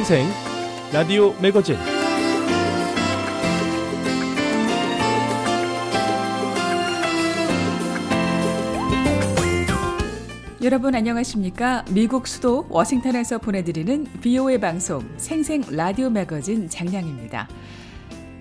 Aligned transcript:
생생 0.00 0.26
라디오 0.94 1.34
매거진 1.42 1.76
여러분 10.62 10.94
안녕하십니까? 10.94 11.84
미국 11.90 12.26
수도 12.28 12.64
워싱턴에서 12.70 13.36
보내드리는 13.36 14.06
BOA 14.22 14.58
방송 14.58 15.06
생생 15.18 15.62
라디오 15.70 16.08
매거진 16.08 16.70
장량입니다. 16.70 17.46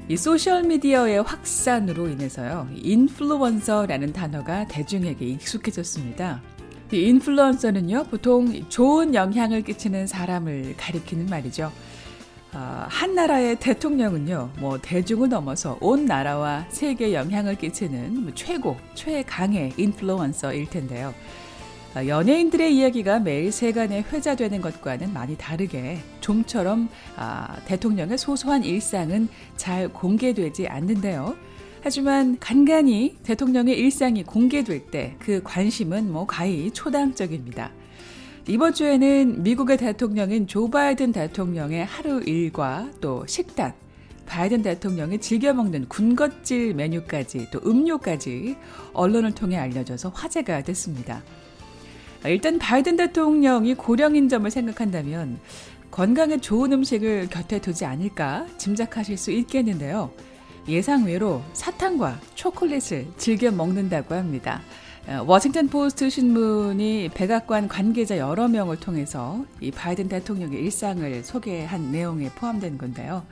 이 0.08 0.16
소셜미디어의 0.16 1.24
확산으로 1.24 2.08
인해서요, 2.08 2.70
인플루언서라는 2.74 4.14
단어가 4.14 4.66
대중에게 4.66 5.26
익숙해졌습니다. 5.26 6.42
이 6.92 7.02
인플루언서는요, 7.04 8.06
보통 8.06 8.68
좋은 8.68 9.14
영향을 9.14 9.62
끼치는 9.62 10.08
사람을 10.08 10.74
가리키는 10.76 11.28
말이죠. 11.28 11.72
어, 12.52 12.86
한 12.88 13.14
나라의 13.14 13.58
대통령은요, 13.60 14.50
뭐 14.58 14.80
대중을 14.82 15.30
넘어서 15.30 15.78
온 15.82 16.06
나라와 16.06 16.66
세계에 16.70 17.14
영향을 17.14 17.56
끼치는 17.56 18.24
뭐 18.24 18.32
최고, 18.34 18.76
최강의 18.96 19.74
인플루언서일 19.78 20.68
텐데요. 20.72 21.14
아, 21.94 22.08
연예인들의 22.08 22.76
이야기가 22.76 23.20
매일 23.20 23.52
세간에 23.52 24.02
회자되는 24.12 24.60
것과는 24.62 25.14
많이 25.14 25.38
다르게 25.38 26.00
좀처럼 26.22 26.90
아, 27.16 27.56
대통령의 27.66 28.18
소소한 28.18 28.64
일상은 28.64 29.28
잘 29.58 29.90
공개되지 29.90 30.68
않는데요. 30.68 31.36
하지만 31.82 32.38
간간히 32.40 33.16
대통령의 33.24 33.78
일상이 33.78 34.24
공개될 34.24 34.88
때 34.88 35.16
그 35.20 35.42
관심은 35.44 36.12
뭐 36.12 36.26
가히 36.26 36.72
초당적입니다. 36.72 37.72
이번 38.48 38.74
주에는 38.74 39.44
미국의 39.44 39.78
대통령인 39.78 40.48
조 40.48 40.70
바이든 40.70 41.12
대통령의 41.12 41.86
하루 41.86 42.22
일과 42.24 42.90
또 43.00 43.26
식단, 43.28 43.74
바이든 44.26 44.64
대통령이 44.64 45.20
즐겨 45.20 45.54
먹는 45.54 45.88
군것질 45.88 46.74
메뉴까지 46.74 47.50
또 47.52 47.60
음료까지 47.64 48.56
언론을 48.94 49.34
통해 49.34 49.58
알려져서 49.58 50.10
화제가 50.10 50.64
됐습니다. 50.64 51.22
일단 52.26 52.58
바이든 52.58 52.98
대통령이 52.98 53.76
고령인 53.76 54.30
점을 54.30 54.50
생각한다면 54.50 55.40
건강에 55.92 56.38
좋은 56.38 56.74
음식을 56.74 57.28
곁에 57.30 57.60
두지 57.60 57.86
않을까 57.86 58.48
짐작하실 58.58 59.18
수 59.18 59.32
있겠는데요. 59.32 60.12
예상외로 60.68 61.42
사탕과 61.54 62.20
초콜릿을 62.36 63.08
즐겨 63.18 63.52
먹는다고 63.52 64.16
합니다. 64.16 64.62
어, 65.08 65.24
워싱턴 65.26 65.68
포스트 65.68 66.10
신문이 66.10 67.10
백악관 67.14 67.68
관계자 67.68 68.18
여러 68.18 68.48
명을 68.48 68.80
통해서 68.80 69.44
이 69.60 69.72
바이든 69.72 70.10
대통령의 70.10 70.60
일상을 70.62 71.24
소개한 71.24 71.92
내용에 71.92 72.30
포함된 72.30 72.78
건데요. 72.78 73.26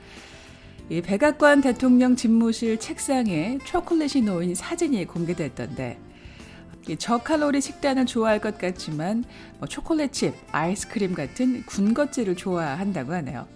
이 0.89 1.01
백악관 1.01 1.61
대통령 1.61 2.15
집무실 2.15 2.79
책상에 2.79 3.59
초콜릿이 3.65 4.21
놓인 4.21 4.55
사진이 4.55 5.05
공개됐던데 5.05 5.99
저칼로리 6.97 7.59
식단을 7.59 8.05
좋아할 8.05 8.39
것 8.39 8.57
같지만 8.57 9.25
뭐 9.59 9.67
초콜릿칩, 9.67 10.33
아이스크림 10.51 11.13
같은 11.13 11.63
군것질을 11.65 12.37
좋아한다고 12.37 13.13
하네요. 13.13 13.47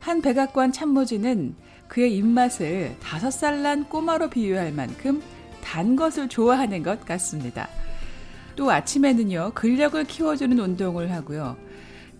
한 0.00 0.20
백악관 0.20 0.72
참모진은 0.72 1.54
그의 1.88 2.16
입맛을 2.16 2.96
다섯 3.00 3.30
살 3.30 3.62
난 3.62 3.84
꼬마로 3.84 4.28
비유할 4.30 4.72
만큼 4.72 5.22
단 5.62 5.96
것을 5.96 6.28
좋아하는 6.28 6.82
것 6.82 7.04
같습니다. 7.04 7.68
또 8.54 8.70
아침에는요, 8.70 9.52
근력을 9.54 10.02
키워주는 10.04 10.58
운동을 10.58 11.12
하고요. 11.12 11.56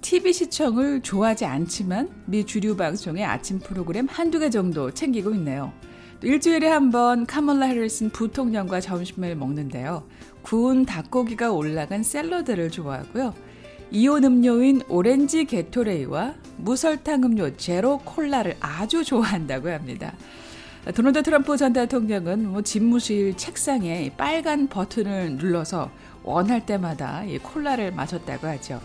TV 0.01 0.33
시청을 0.33 1.01
좋아하지 1.03 1.45
않지만 1.47 2.11
미 2.27 2.45
주류 2.45 2.77
방송의 2.77 3.25
아침 3.25 3.59
프로그램 3.59 4.07
한두 4.09 4.39
개 4.39 4.51
정도 4.51 4.91
챙기고 4.91 5.31
있네요. 5.35 5.73
일주일에 6.23 6.69
한 6.69 6.91
번 6.91 7.27
카멀라 7.27 7.67
해리슨 7.67 8.11
부통령과 8.11 8.81
점심을 8.81 9.37
먹는데요. 9.37 10.07
구운 10.43 10.87
닭고기가 10.87 11.53
올라간 11.53 12.03
샐러드를 12.03 12.71
좋아하고요. 12.71 13.35
이온 13.91 14.25
음료인 14.25 14.83
오렌지 14.89 15.45
게토레이와 15.45 16.35
무설탕 16.59 17.23
음료 17.25 17.57
제로 17.57 17.99
콜라를 17.99 18.57
아주 18.61 19.05
좋아한다고 19.05 19.71
합니다. 19.71 20.13
도널드 20.95 21.23
트럼프 21.23 21.57
전 21.57 21.73
대통령은 21.73 22.49
뭐 22.49 22.63
집무실 22.63 23.37
책상에 23.37 24.11
빨간 24.17 24.69
버튼을 24.69 25.37
눌러서 25.37 25.91
원할 26.23 26.65
때마다 26.65 27.25
이 27.25 27.39
콜라를 27.39 27.93
마셨다고 27.93 28.47
하죠. 28.47 28.81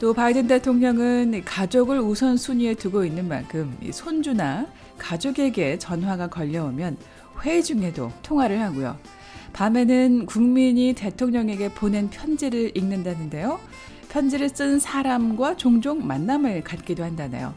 또 0.00 0.12
바이든 0.12 0.48
대통령은 0.48 1.42
가족을 1.44 2.00
우선순위에 2.00 2.74
두고 2.74 3.04
있는 3.04 3.28
만큼 3.28 3.76
손주나 3.92 4.66
가족에게 4.98 5.78
전화가 5.78 6.28
걸려오면 6.28 6.96
회의 7.42 7.62
중에도 7.62 8.10
통화를 8.22 8.60
하고요. 8.60 8.98
밤에는 9.52 10.26
국민이 10.26 10.94
대통령에게 10.94 11.70
보낸 11.70 12.10
편지를 12.10 12.76
읽는다는데요. 12.76 13.60
편지를 14.14 14.48
쓴 14.48 14.78
사람과 14.78 15.56
종종 15.56 16.06
만남을 16.06 16.62
갖기도 16.62 17.02
한다네요. 17.02 17.52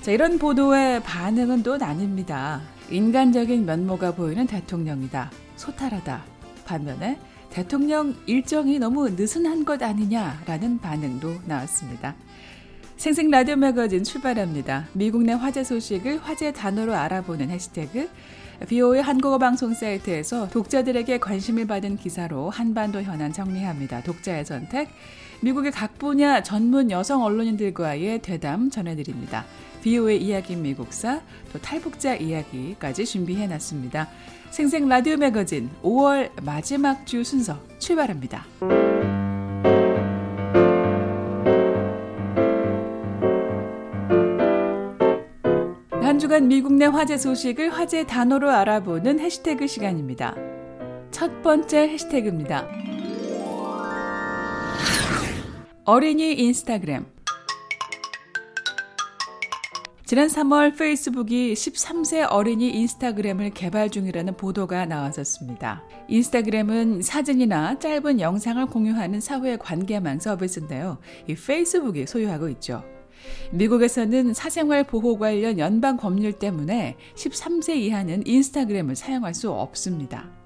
자, 0.00 0.12
이런 0.12 0.38
보도의 0.38 1.02
반응은 1.02 1.64
또 1.64 1.76
나뉩니다. 1.76 2.60
인간적인 2.88 3.66
면모가 3.66 4.14
보이는 4.14 4.46
대통령이다. 4.46 5.32
소탈하다. 5.56 6.22
반면에 6.64 7.18
대통령 7.50 8.14
일정이 8.26 8.78
너무 8.78 9.10
느슨한 9.10 9.64
것 9.64 9.82
아니냐라는 9.82 10.78
반응도 10.78 11.34
나왔습니다. 11.46 12.14
생생 12.96 13.28
라디오 13.28 13.56
매거진 13.56 14.04
출발합니다. 14.04 14.86
미국 14.92 15.24
내 15.24 15.32
화제 15.32 15.64
소식을 15.64 16.20
화제 16.22 16.52
단어로 16.52 16.94
알아보는 16.94 17.50
해시태그 17.50 18.08
BO의 18.68 19.02
한국어 19.02 19.38
방송 19.38 19.74
사이트에서 19.74 20.48
독자들에게 20.48 21.18
관심을 21.18 21.66
받은 21.66 21.96
기사로 21.96 22.50
한반도 22.50 23.02
현안 23.02 23.32
정리합니다. 23.32 24.04
독자의 24.04 24.44
선택. 24.44 24.88
미국의 25.42 25.72
각 25.72 25.98
분야 25.98 26.42
전문 26.42 26.90
여성 26.90 27.24
언론인들과의 27.24 28.20
대담 28.22 28.70
전해드립니다. 28.70 29.44
BO의 29.82 30.22
이야기 30.22 30.54
미국사, 30.54 31.20
또 31.52 31.60
탈북자 31.60 32.14
이야기까지 32.14 33.04
준비해놨습니다. 33.04 34.08
생생 34.50 34.88
라디오 34.88 35.16
매거진 35.16 35.68
5월 35.82 36.30
마지막 36.44 37.04
주 37.04 37.24
순서 37.24 37.58
출발합니다. 37.80 38.46
한 45.90 46.18
주간 46.20 46.46
미국 46.46 46.74
내 46.74 46.84
화제 46.84 47.18
소식을 47.18 47.70
화제 47.70 48.06
단어로 48.06 48.48
알아보는 48.50 49.18
해시태그 49.18 49.66
시간입니다. 49.66 50.36
첫 51.10 51.42
번째 51.42 51.88
해시태그입니다. 51.88 52.91
어린이 55.84 56.34
인스타그램. 56.34 57.06
지난 60.06 60.28
3월 60.28 60.78
페이스북이 60.78 61.54
13세 61.54 62.24
어린이 62.30 62.70
인스타그램을 62.70 63.50
개발 63.50 63.90
중이라는 63.90 64.36
보도가 64.36 64.86
나왔었습니다. 64.86 65.82
인스타그램은 66.06 67.02
사진이나 67.02 67.80
짧은 67.80 68.20
영상을 68.20 68.64
공유하는 68.66 69.20
사회 69.20 69.56
관계망 69.56 70.20
서비스인데요. 70.20 70.98
이 71.26 71.34
페이스북이 71.34 72.06
소유하고 72.06 72.48
있죠. 72.50 72.84
미국에서는 73.50 74.34
사생활 74.34 74.84
보호 74.84 75.18
관련 75.18 75.58
연방 75.58 75.96
법률 75.96 76.32
때문에 76.32 76.96
13세 77.16 77.74
이하는 77.74 78.24
인스타그램을 78.24 78.94
사용할 78.94 79.34
수 79.34 79.50
없습니다. 79.50 80.41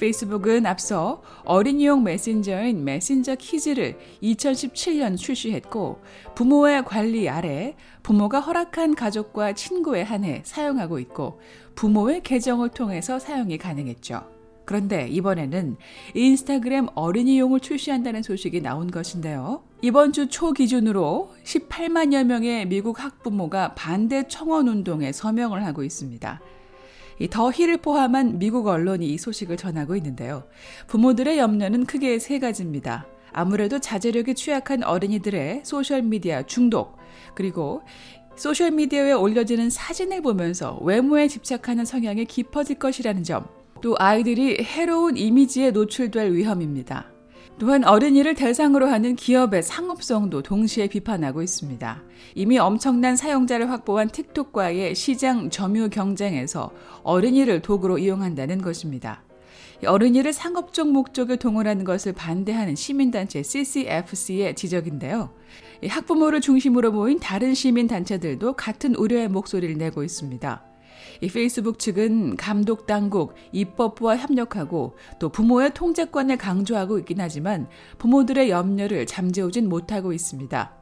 페이스북은 0.00 0.66
앞서 0.66 1.22
어린이용 1.44 2.02
메신저인 2.04 2.84
메신저 2.84 3.36
키즈를 3.36 3.98
2017년 4.22 5.16
출시했고 5.16 6.00
부모의 6.34 6.84
관리 6.84 7.28
아래 7.28 7.76
부모가 8.02 8.40
허락한 8.40 8.94
가족과 8.94 9.54
친구에 9.54 10.02
한해 10.02 10.42
사용하고 10.44 10.98
있고 11.00 11.40
부모의 11.74 12.22
계정을 12.22 12.70
통해서 12.70 13.18
사용이 13.18 13.58
가능했죠. 13.58 14.34
그런데 14.64 15.08
이번에는 15.08 15.76
인스타그램 16.14 16.88
어린이용을 16.94 17.60
출시한다는 17.60 18.22
소식이 18.22 18.62
나온 18.62 18.90
것인데요. 18.90 19.62
이번 19.82 20.12
주 20.12 20.26
초 20.28 20.52
기준으로 20.52 21.32
18만여 21.44 22.24
명의 22.24 22.66
미국 22.66 23.02
학부모가 23.04 23.74
반대 23.74 24.26
청원 24.26 24.68
운동에 24.68 25.12
서명을 25.12 25.64
하고 25.66 25.84
있습니다. 25.84 26.40
더 27.30 27.50
힐을 27.50 27.78
포함한 27.78 28.38
미국 28.38 28.66
언론이 28.66 29.06
이 29.06 29.18
소식을 29.18 29.56
전하고 29.56 29.96
있는데요. 29.96 30.44
부모들의 30.88 31.38
염려는 31.38 31.86
크게 31.86 32.18
세 32.18 32.38
가지입니다. 32.38 33.06
아무래도 33.32 33.78
자제력이 33.78 34.34
취약한 34.34 34.84
어린이들의 34.84 35.62
소셜미디어 35.64 36.44
중독, 36.46 36.96
그리고 37.34 37.82
소셜미디어에 38.36 39.12
올려지는 39.12 39.70
사진을 39.70 40.22
보면서 40.22 40.78
외모에 40.82 41.28
집착하는 41.28 41.84
성향이 41.84 42.24
깊어질 42.24 42.78
것이라는 42.78 43.22
점, 43.22 43.46
또 43.80 43.94
아이들이 43.98 44.62
해로운 44.62 45.16
이미지에 45.16 45.70
노출될 45.70 46.32
위험입니다. 46.32 47.13
또한 47.58 47.84
어린이를 47.84 48.34
대상으로 48.34 48.88
하는 48.88 49.14
기업의 49.14 49.62
상업성도 49.62 50.42
동시에 50.42 50.88
비판하고 50.88 51.40
있습니다. 51.40 52.02
이미 52.34 52.58
엄청난 52.58 53.16
사용자를 53.16 53.70
확보한 53.70 54.08
틱톡과의 54.08 54.94
시장 54.94 55.50
점유 55.50 55.88
경쟁에서 55.88 56.72
어린이를 57.04 57.62
도구로 57.62 57.98
이용한다는 57.98 58.60
것입니다. 58.60 59.22
어린이를 59.86 60.32
상업적 60.32 60.90
목적에 60.90 61.36
동원하는 61.36 61.84
것을 61.84 62.12
반대하는 62.12 62.74
시민단체 62.74 63.42
CCFC의 63.42 64.56
지적인데요. 64.56 65.30
학부모를 65.86 66.40
중심으로 66.40 66.90
모인 66.92 67.20
다른 67.20 67.54
시민단체들도 67.54 68.54
같은 68.54 68.94
우려의 68.94 69.28
목소리를 69.28 69.76
내고 69.76 70.02
있습니다. 70.02 70.73
이 71.24 71.28
페이스북 71.28 71.78
측은 71.78 72.36
감독 72.36 72.86
당국, 72.86 73.34
입법부와 73.52 74.18
협력하고 74.18 74.94
또 75.18 75.30
부모의 75.30 75.72
통제권을 75.72 76.36
강조하고 76.36 76.98
있긴 76.98 77.18
하지만 77.18 77.66
부모들의 77.96 78.50
염려를 78.50 79.06
잠재우진 79.06 79.70
못하고 79.70 80.12
있습니다. 80.12 80.74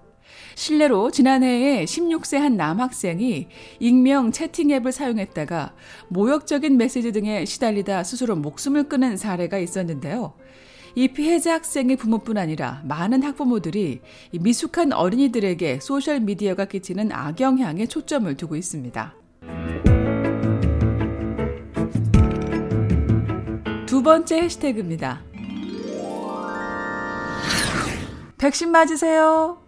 실례로 0.56 1.12
지난해에 1.12 1.84
16세 1.84 2.38
한 2.38 2.56
남학생이 2.56 3.46
익명 3.78 4.32
채팅 4.32 4.72
앱을 4.72 4.90
사용했다가 4.90 5.74
모욕적인 6.08 6.76
메시지 6.76 7.12
등에 7.12 7.44
시달리다 7.44 8.02
스스로 8.02 8.34
목숨을 8.34 8.88
끊은 8.88 9.16
사례가 9.16 9.58
있었는데요. 9.58 10.34
이 10.96 11.06
피해자 11.08 11.54
학생의 11.54 11.96
부모뿐 11.96 12.36
아니라 12.36 12.82
많은 12.84 13.22
학부모들이 13.22 14.00
미숙한 14.40 14.92
어린이들에게 14.92 15.78
소셜미디어가 15.80 16.64
끼치는 16.64 17.12
악영향에 17.12 17.86
초점을 17.86 18.36
두고 18.36 18.56
있습니다. 18.56 19.21
두 24.02 24.04
번째 24.04 24.36
해시태그입니다. 24.42 25.20
백신 28.36 28.72
맞으세요. 28.72 29.62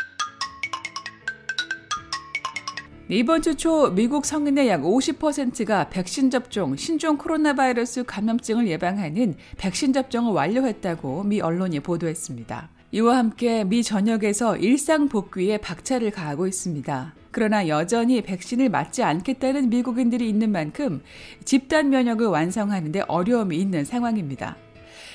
이번 3.09 3.43
주 3.43 3.55
초 3.55 3.91
미국 3.93 4.27
성인의 4.27 4.67
약 4.67 4.81
50%가 4.81 5.89
백신 5.89 6.31
접종, 6.31 6.75
신종 6.75 7.17
코로나 7.17 7.55
바이러스 7.55 8.03
감염증을 8.03 8.67
예방하는 8.67 9.37
백신 9.57 9.93
접종을 9.93 10.33
완료했다고 10.33 11.23
미 11.23 11.41
언론이 11.41 11.79
보도했습니다. 11.79 12.71
이와 12.95 13.19
함께 13.19 13.65
미 13.65 13.83
전역에서 13.83 14.57
일상 14.57 15.09
복귀에 15.09 15.59
박차를 15.59 16.13
가하고 16.13 16.47
있습니다. 16.47 17.13
그러나 17.33 17.67
여전히 17.67 18.23
백신을 18.23 18.69
맞지 18.69 19.03
않겠다는 19.03 19.69
미국인들이 19.69 20.29
있는 20.29 20.53
만큼 20.53 21.03
집단 21.45 21.91
면역을 21.91 22.29
완성하는데 22.29 23.03
어려움이 23.09 23.57
있는 23.57 23.85
상황입니다. 23.85 24.57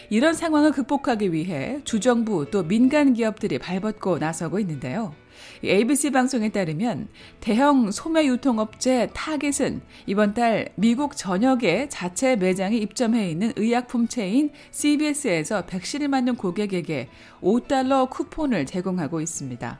이런 0.09 0.33
상황을 0.33 0.73
극복하기 0.73 1.31
위해 1.31 1.79
주정부 1.85 2.51
또 2.51 2.63
민간 2.63 3.13
기업들이 3.13 3.57
발벗고 3.59 4.17
나서고 4.17 4.59
있는데요. 4.59 5.15
ABC 5.63 6.11
방송에 6.11 6.49
따르면 6.49 7.09
대형 7.41 7.91
소매 7.91 8.25
유통업체 8.25 9.09
타겟은 9.13 9.81
이번 10.05 10.33
달 10.33 10.69
미국 10.75 11.17
전역에 11.17 11.89
자체 11.89 12.35
매장에 12.35 12.77
입점해 12.77 13.29
있는 13.29 13.53
의약품 13.55 14.07
체인 14.07 14.51
CVS에서 14.71 15.65
백신을 15.65 16.07
맞는 16.07 16.35
고객에게 16.35 17.09
5달러 17.41 18.09
쿠폰을 18.09 18.65
제공하고 18.65 19.21
있습니다. 19.21 19.79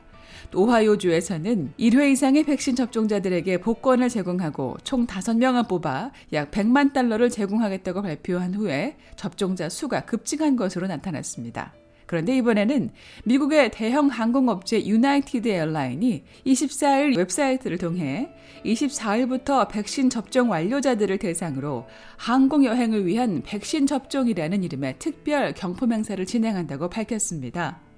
오하이오주에서는 0.54 1.74
1회 1.78 2.12
이상의 2.12 2.44
백신 2.44 2.74
접종자들에게 2.74 3.58
복권을 3.58 4.08
제공하고 4.08 4.78
총 4.82 5.06
5명을 5.06 5.68
뽑아 5.68 6.10
약 6.32 6.50
100만 6.50 6.92
달러를 6.92 7.30
제공하겠다고 7.30 8.02
발표한 8.02 8.54
후에 8.54 8.96
접종자 9.16 9.68
수가 9.68 10.04
급증한 10.04 10.56
것으로 10.56 10.86
나타났습니다. 10.86 11.72
그런데 12.10 12.36
이번에는 12.38 12.90
미국의 13.22 13.70
대형 13.70 14.08
항공업체 14.08 14.84
유나이티드 14.84 15.46
에어라인이 15.46 16.24
24일 16.44 17.16
웹사이트를 17.16 17.78
통해 17.78 18.28
24일부터 18.64 19.68
백신 19.70 20.10
접종 20.10 20.50
완료자들을 20.50 21.18
대상으로 21.18 21.86
항공 22.16 22.64
여행을 22.64 23.06
위한 23.06 23.42
백신 23.44 23.86
접종이라는 23.86 24.64
이름의 24.64 24.96
특별 24.98 25.54
경품 25.54 25.92
행사를 25.92 26.26
진행한다고 26.26 26.90
밝혔습니다. 26.90 27.89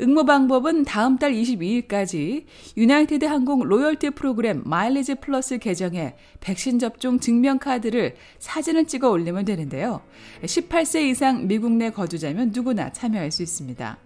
응모 0.00 0.26
방법은 0.26 0.84
다음 0.84 1.18
달 1.18 1.32
22일까지 1.32 2.44
유나이티드 2.76 3.24
항공 3.24 3.64
로열티 3.64 4.10
프로그램 4.10 4.62
마일리지 4.64 5.16
플러스 5.16 5.58
계정에 5.58 6.14
백신 6.40 6.78
접종 6.78 7.18
증명 7.18 7.58
카드를 7.58 8.14
사진을 8.38 8.84
찍어 8.84 9.10
올리면 9.10 9.44
되는데요. 9.44 10.00
18세 10.42 11.02
이상 11.02 11.48
미국 11.48 11.72
내 11.72 11.90
거주자면 11.90 12.52
누구나 12.54 12.92
참여할 12.92 13.32
수 13.32 13.42
있습니다. 13.42 13.98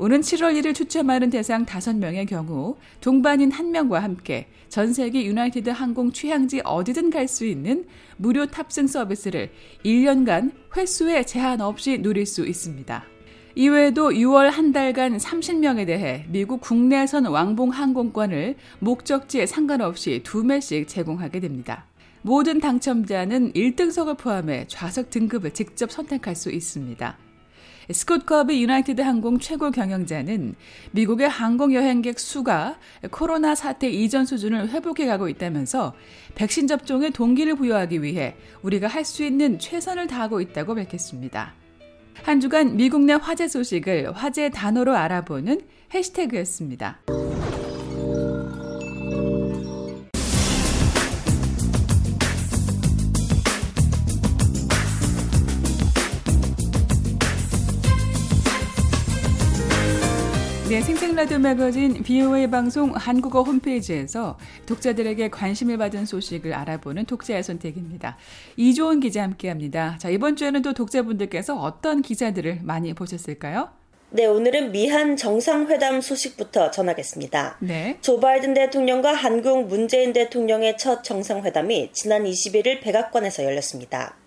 오는 0.00 0.20
7월 0.20 0.60
1일 0.60 0.74
추첨하는 0.74 1.30
대상 1.30 1.64
5명의 1.66 2.26
경우 2.26 2.76
동반인 3.00 3.50
1명과 3.50 4.00
함께 4.00 4.48
전 4.68 4.92
세계 4.92 5.24
유나이티드 5.24 5.70
항공 5.70 6.12
취향지 6.12 6.62
어디든 6.64 7.10
갈 7.10 7.28
수 7.28 7.44
있는 7.44 7.84
무료 8.16 8.46
탑승 8.46 8.88
서비스를 8.88 9.50
1년간 9.84 10.52
횟수에 10.76 11.24
제한 11.24 11.60
없이 11.60 11.98
누릴 11.98 12.26
수 12.26 12.46
있습니다. 12.46 13.17
이외에도 13.58 14.10
6월 14.10 14.50
한 14.50 14.70
달간 14.70 15.16
30명에 15.16 15.84
대해 15.84 16.24
미국 16.28 16.60
국내선 16.60 17.26
왕복 17.26 17.76
항공권을 17.76 18.54
목적지에 18.78 19.46
상관없이 19.46 20.20
두 20.22 20.44
매씩 20.44 20.86
제공하게 20.86 21.40
됩니다. 21.40 21.84
모든 22.22 22.60
당첨자는 22.60 23.54
1등석을 23.54 24.16
포함해 24.16 24.66
좌석 24.68 25.10
등급을 25.10 25.54
직접 25.54 25.90
선택할 25.90 26.36
수 26.36 26.52
있습니다. 26.52 27.18
스콧 27.90 28.26
커비 28.26 28.62
유나이티드 28.62 29.02
항공 29.02 29.40
최고 29.40 29.72
경영자는 29.72 30.54
미국의 30.92 31.28
항공 31.28 31.74
여행객 31.74 32.20
수가 32.20 32.78
코로나 33.10 33.56
사태 33.56 33.90
이전 33.90 34.24
수준을 34.24 34.68
회복해 34.68 35.04
가고 35.04 35.28
있다면서 35.28 35.94
백신 36.36 36.68
접종에 36.68 37.10
동기를 37.10 37.56
부여하기 37.56 38.04
위해 38.04 38.36
우리가 38.62 38.86
할 38.86 39.04
수 39.04 39.24
있는 39.24 39.58
최선을 39.58 40.06
다하고 40.06 40.40
있다고 40.40 40.76
밝혔습니다. 40.76 41.57
한 42.22 42.40
주간 42.40 42.76
미국 42.76 43.04
내 43.04 43.14
화제 43.14 43.48
소식을 43.48 44.12
화제 44.12 44.50
단어로 44.50 44.94
알아보는 44.94 45.60
해시태그였습니다. 45.94 47.00
네, 60.68 60.82
생생라디오 60.82 61.38
매거진 61.38 62.02
BOA 62.02 62.46
방송 62.50 62.92
한국어 62.94 63.42
홈페이지에서 63.42 64.38
독자들에게 64.66 65.30
관심을 65.30 65.78
받은 65.78 66.04
소식을 66.04 66.52
알아보는 66.52 67.06
독자의 67.06 67.42
선택입니다. 67.42 68.18
이조은 68.58 69.00
기자 69.00 69.22
함께합니다. 69.22 69.96
자, 69.98 70.10
이번 70.10 70.36
주에는 70.36 70.60
또 70.60 70.74
독자분들께서 70.74 71.58
어떤 71.58 72.02
기사들을 72.02 72.60
많이 72.64 72.92
보셨을까요? 72.92 73.70
네, 74.10 74.26
오늘은 74.26 74.72
미한 74.72 75.16
정상회담 75.16 76.02
소식부터 76.02 76.70
전하겠습니다. 76.70 77.56
네. 77.60 77.96
조 78.02 78.20
바이든 78.20 78.52
대통령과 78.52 79.14
한국 79.14 79.68
문재인 79.68 80.12
대통령의 80.12 80.76
첫 80.76 81.02
정상회담이 81.02 81.92
지난 81.94 82.24
21일 82.24 82.82
백악관에서 82.82 83.42
열렸습니다. 83.42 84.17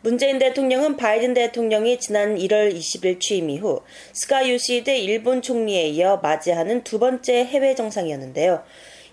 문재인 0.00 0.38
대통령은 0.38 0.96
바이든 0.96 1.34
대통령이 1.34 1.98
지난 1.98 2.36
1월 2.36 2.72
20일 2.72 3.18
취임 3.18 3.50
이후 3.50 3.82
스가 4.12 4.48
요시히데 4.48 4.96
일본 4.96 5.42
총리에 5.42 5.88
이어 5.88 6.18
맞이하는 6.18 6.84
두 6.84 7.00
번째 7.00 7.44
해외 7.44 7.74
정상이었는데요. 7.74 8.62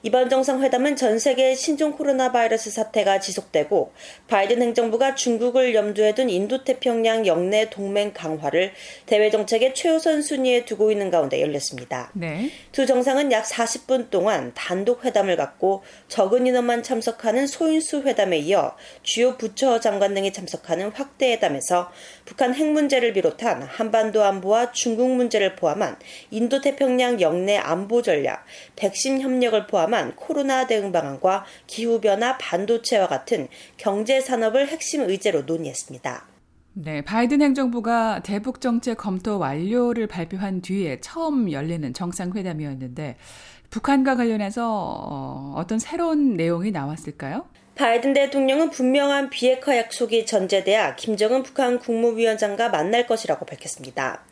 이번 0.05 0.29
정상회담은 0.29 0.97
전 0.97 1.17
세계 1.17 1.55
신종 1.55 1.93
코로나 1.93 2.31
바이러스 2.31 2.69
사태가 2.69 3.19
지속되고 3.19 3.91
바이든 4.27 4.61
행정부가 4.61 5.15
중국을 5.15 5.73
염두에 5.73 6.13
둔 6.13 6.29
인도태평양 6.29 7.25
역내 7.25 7.71
동맹 7.71 8.13
강화를 8.13 8.73
대외 9.07 9.31
정책의 9.31 9.73
최우선 9.73 10.21
순위에 10.21 10.63
두고 10.65 10.91
있는 10.91 11.09
가운데 11.09 11.41
열렸습니다. 11.41 12.11
네. 12.13 12.51
두 12.71 12.85
정상은 12.85 13.31
약 13.31 13.45
40분 13.45 14.11
동안 14.11 14.51
단독 14.53 15.05
회담을 15.05 15.37
갖고 15.37 15.81
적은 16.07 16.45
인원만 16.45 16.83
참석하는 16.83 17.47
소인수 17.47 18.03
회담에 18.03 18.37
이어 18.37 18.75
주요 19.01 19.37
부처 19.37 19.79
장관 19.79 20.13
등이 20.13 20.31
참석하는 20.33 20.91
확대 20.91 21.31
회담에서 21.31 21.91
북한 22.25 22.55
핵 22.55 22.71
문제를 22.71 23.13
비롯한 23.13 23.61
한반도 23.61 24.23
안보와 24.23 24.71
중국 24.71 25.15
문제를 25.15 25.55
포함한 25.55 25.97
인도 26.31 26.59
태평양 26.59 27.21
영내 27.21 27.57
안보 27.57 28.01
전략, 28.01 28.43
백신 28.75 29.21
협력을 29.21 29.67
포함한 29.67 30.15
코로나 30.15 30.65
대응 30.65 30.91
방안과 30.91 31.45
기후 31.67 32.01
변화 32.01 32.37
반도체와 32.37 33.07
같은 33.07 33.47
경제 33.77 34.19
산업을 34.19 34.67
핵심 34.67 35.07
의제로 35.07 35.43
논의했습니다. 35.43 36.25
네, 36.77 37.01
바이든 37.03 37.41
행정부가 37.41 38.21
대북 38.21 38.59
정책 38.59 38.97
검토 38.97 39.39
완료를 39.39 40.07
발표한 40.07 40.61
뒤에 40.61 40.99
처음 40.99 41.49
열리는 41.51 41.93
정상회담이었는데 41.93 43.15
북한과 43.69 44.15
관련해서 44.17 44.67
어, 44.67 45.53
어떤 45.55 45.79
새로운 45.79 46.35
내용이 46.35 46.71
나왔을까요? 46.71 47.45
바이든 47.75 48.13
대통령은 48.13 48.69
분명한 48.69 49.29
비핵화 49.29 49.75
약속이 49.75 50.25
전제돼야 50.25 50.95
김정은 50.95 51.43
북한 51.43 51.77
국무위원장과 51.77 52.69
만날 52.69 53.05
것이라고 53.05 53.45
밝혔습니다. 53.45 54.23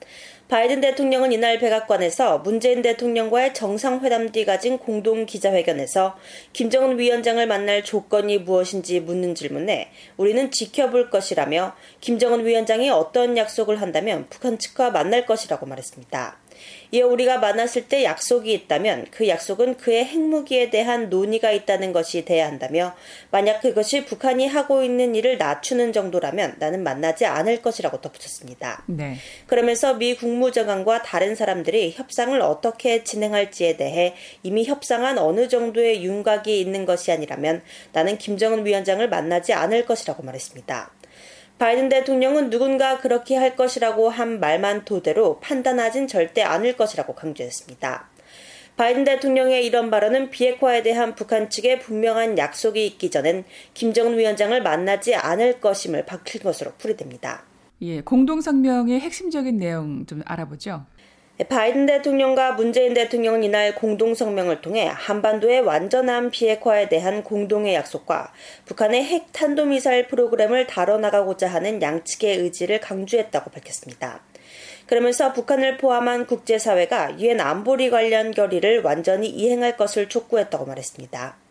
바이든 0.48 0.80
대통령은 0.80 1.34
이날 1.34 1.60
백악관에서 1.60 2.40
문재인 2.40 2.82
대통령과의 2.82 3.54
정상회담 3.54 4.32
뒤 4.32 4.46
가진 4.46 4.78
공동 4.78 5.26
기자회견에서 5.26 6.16
김정은 6.54 6.98
위원장을 6.98 7.46
만날 7.46 7.84
조건이 7.84 8.38
무엇인지 8.38 9.02
묻는 9.02 9.36
질문에 9.36 9.92
우리는 10.16 10.50
지켜볼 10.50 11.10
것이라며 11.10 11.76
김정은 12.00 12.46
위원장이 12.46 12.90
어떤 12.92 13.36
약속을 13.36 13.82
한다면 13.82 14.28
북한 14.30 14.58
측과 14.58 14.92
만날 14.92 15.26
것이라고 15.26 15.66
말했습니다. 15.66 16.38
이에 16.92 17.02
우리가 17.02 17.40
만났을 17.40 17.88
때 17.88 18.04
약속이 18.04 18.54
있다면 18.54 19.08
그 19.10 19.28
약속은 19.28 19.78
그의 19.78 20.06
핵무기에 20.06 20.70
대한 20.70 21.10
논의가 21.10 21.52
있다는 21.52 21.92
것이 21.92 22.24
돼야 22.24 22.46
한다며 22.46 22.94
만약 23.32 23.62
그것이 23.62 24.06
북한이 24.06 24.48
하고 24.48 24.84
있는 24.84 25.16
일을 25.16 25.40
낮추는 25.40 25.92
정도라면 25.92 26.58
나는 26.60 26.84
만나지 26.84 27.26
않을 27.26 27.62
것이라고 27.64 28.00
덧붙였습니다. 28.02 28.84
네. 28.88 29.16
그러면서 29.48 29.96
미 29.96 30.16
국무장관과 30.16 31.02
다른 31.02 31.36
사람들이 31.36 31.94
협상을 31.96 32.40
어떻게 32.42 33.04
진행할지에 33.04 33.78
대해 33.78 34.14
이미 34.44 34.66
협상한 34.66 35.18
어느 35.18 35.48
정도의 35.48 36.04
윤곽이 36.04 36.60
있는 36.60 36.86
것이 36.86 37.12
아니라면 37.12 37.64
나는 37.92 38.18
김정은 38.20 38.66
위원장을 38.66 39.08
만나지 39.10 39.54
않을 39.54 39.86
것이라고 39.86 40.22
말했습니다. 40.22 40.92
바이든 41.60 41.90
대통령은 41.90 42.50
누군가 42.50 42.98
그렇게 43.00 43.36
할 43.36 43.56
것이라고 43.56 44.10
한 44.10 44.40
말만 44.40 44.86
토대로 44.86 45.40
판단하진 45.40 46.08
절대 46.08 46.42
않을 46.42 46.76
것이라고 46.76 47.16
강조했습니다. 47.16 48.10
바이든 48.76 49.04
대통령의 49.04 49.66
이런 49.66 49.92
발언은 49.92 50.32
비핵화에 50.32 50.82
대한 50.82 51.14
북한 51.14 51.50
측의 51.50 51.80
분명한 51.80 52.38
약속이 52.38 52.86
있기 52.88 53.12
전엔 53.12 53.44
김정은 53.74 54.18
위원장을 54.18 54.62
만나지 54.64 55.14
않을 55.14 55.60
것임을 55.60 56.06
밝힌 56.06 56.42
것으로 56.42 56.72
풀이됩니다. 56.80 57.44
예, 57.82 58.02
공동성명의 58.02 59.00
핵심적인 59.00 59.58
내용 59.58 60.06
좀 60.06 60.22
알아보죠. 60.26 60.86
바이든 61.50 61.86
대통령과 61.86 62.54
문재인 62.54 62.94
대통령은 62.94 63.44
이날 63.44 63.76
공동 63.76 64.14
성명을 64.14 64.62
통해 64.62 64.90
한반도의 64.94 65.62
완전한 65.62 66.32
비핵화에 66.32 66.90
대한 66.90 67.24
공동의 67.24 67.76
약속과 67.76 68.32
북한의 68.66 69.04
핵 69.04 69.34
탄도미사일 69.34 70.08
프로그램을 70.08 70.68
다뤄나가고자 70.68 71.48
하는 71.48 71.82
양측의 71.82 72.38
의지를 72.38 72.80
강조했다고 72.80 73.52
밝혔습니다. 73.52 74.22
그러면서 74.86 75.34
북한을 75.34 75.78
포함한 75.78 76.28
국제사회가 76.28 77.20
유엔 77.20 77.40
안보리 77.40 77.90
관련 77.90 78.32
결의를 78.32 78.82
완전히 78.82 79.30
이행할 79.30 79.78
것을 79.78 80.10
촉구했다고 80.10 80.66
말했습니다. 80.66 81.43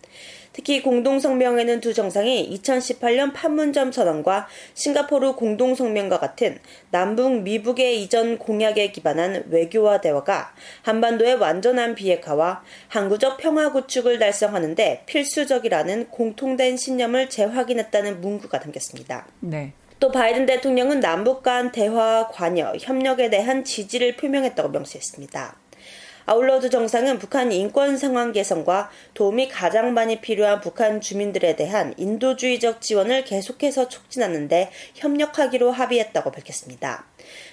특히 0.53 0.83
공동성명에는 0.83 1.81
두 1.81 1.95
정상이 1.95 2.51
2018년 2.59 3.33
판문점 3.33 3.93
선언과 3.93 4.49
싱가포르 4.75 5.35
공동성명과 5.35 6.19
같은 6.19 6.59
남북 6.91 7.43
미북의 7.43 8.03
이전 8.03 8.39
공약에 8.39 8.93
기반한 8.93 9.45
외교와 9.49 10.01
대화가 10.01 10.55
한반도의 10.83 11.37
완전한 11.37 11.95
비핵화와 11.95 12.63
항구적 12.89 13.39
평화 13.39 13.73
구축을 13.73 14.19
달성하는데 14.19 15.05
필수적이라는 15.07 16.09
공통된 16.09 16.77
신념을 16.77 17.31
재확인했다는 17.31 18.21
문구가 18.21 18.61
담겼습니다. 18.61 19.27
네. 19.41 19.73
또 20.03 20.11
바이든 20.11 20.47
대통령은 20.47 20.99
남북 20.99 21.45
간 21.45 21.71
대화 21.71 22.27
관여, 22.27 22.75
협력에 22.81 23.31
대한 23.31 23.63
지지를 23.65 24.17
표명했다고 24.17 24.71
명시했습니다. 24.71 25.62
아울러 26.25 26.61
두 26.61 26.71
정상은 26.71 27.19
북한 27.19 27.53
인권 27.53 27.97
상황 27.97 28.33
개선과 28.33 28.91
도움이 29.15 29.49
가장 29.49 29.95
많이 29.95 30.21
필요한 30.21 30.61
북한 30.61 31.01
주민들에 31.01 31.57
대한 31.57 31.95
인도주의적 31.97 32.81
지원을 32.81 33.25
계속해서 33.25 33.89
촉진하는데 33.89 34.71
협력하기로 34.95 35.73
합의했다고 35.73 36.31
밝혔습니다. 36.31 37.07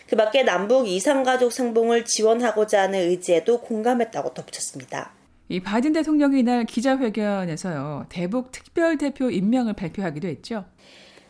그 0.08 0.16
밖에 0.16 0.44
남북 0.44 0.88
이상가족 0.88 1.52
상봉을 1.52 2.06
지원하고자 2.06 2.84
하는 2.84 3.00
의지에도 3.00 3.62
공감했다고 3.62 4.34
덧붙였습니다. 4.34 5.12
이 5.52 5.60
바이든 5.60 5.94
대통령이 5.94 6.42
이날 6.42 6.66
기자회견에서요, 6.66 8.06
대북 8.10 8.52
특별대표 8.52 9.32
임명을 9.32 9.74
발표하기도 9.74 10.28
했죠. 10.28 10.66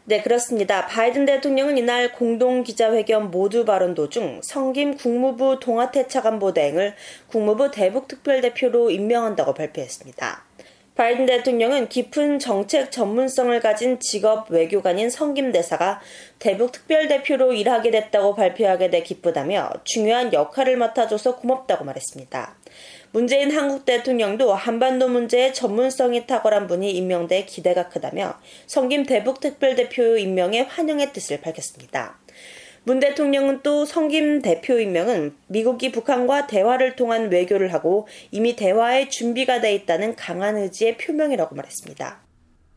네, 0.10 0.24
그렇습니다. 0.24 0.88
바이든 0.88 1.28
대통령은 1.28 1.78
이날 1.78 2.12
공동 2.12 2.64
기자회견 2.64 3.30
모두 3.30 3.64
발언 3.64 3.94
도중 3.94 4.42
성김 4.42 4.98
국무부 4.98 5.60
동아태 5.60 6.08
차관보 6.08 6.52
대행을 6.52 6.96
국무부 7.28 7.70
대북 7.70 8.08
특별대표로 8.08 8.90
임명한다고 8.90 9.54
발표했습니다. 9.54 10.46
바이든 10.96 11.28
대통령은 11.28 11.90
깊은 11.90 12.40
정책 12.40 12.92
전문성을 12.92 13.58
가진 13.60 14.00
직업 14.00 14.50
외교관인 14.50 15.12
성김 15.12 15.52
대사가 15.52 16.02
대북 16.40 16.72
특별대표로 16.72 17.54
일하게 17.54 17.92
됐다고 17.92 18.34
발표하게 18.34 18.90
돼 18.90 19.04
기쁘다며 19.04 19.70
중요한 19.84 20.34
역할을 20.34 20.76
맡아줘서 20.78 21.36
고맙다고 21.36 21.86
말했습니다. 21.86 22.58
문재인 23.12 23.50
한국 23.50 23.86
대통령도 23.86 24.54
한반도 24.54 25.08
문제에 25.08 25.52
전문성이 25.52 26.28
탁월한 26.28 26.68
분이 26.68 26.92
임명돼 26.92 27.46
기대가 27.46 27.90
크다며 27.90 28.36
성김 28.68 29.08
대북 29.08 29.40
특별대표 29.40 30.18
임명에 30.18 30.62
환영의 30.62 31.12
뜻을 31.12 31.42
밝혔습니다. 31.42 32.20
문 32.84 33.00
대통령은 33.00 33.62
또 33.64 33.86
성김 33.86 34.44
대표 34.44 34.80
임명은 34.80 35.36
미국이 35.48 35.92
북한과 35.92 36.46
대화를 36.46 36.96
통한 36.96 37.32
외교를 37.32 37.74
하고 37.74 38.08
이미 38.30 38.56
대화에 38.56 39.10
준비가 39.10 39.60
돼 39.60 39.74
있다는 39.74 40.16
강한 40.16 40.58
의지의 40.58 40.98
표명이라고 40.98 41.56
말했습니다. 41.56 42.29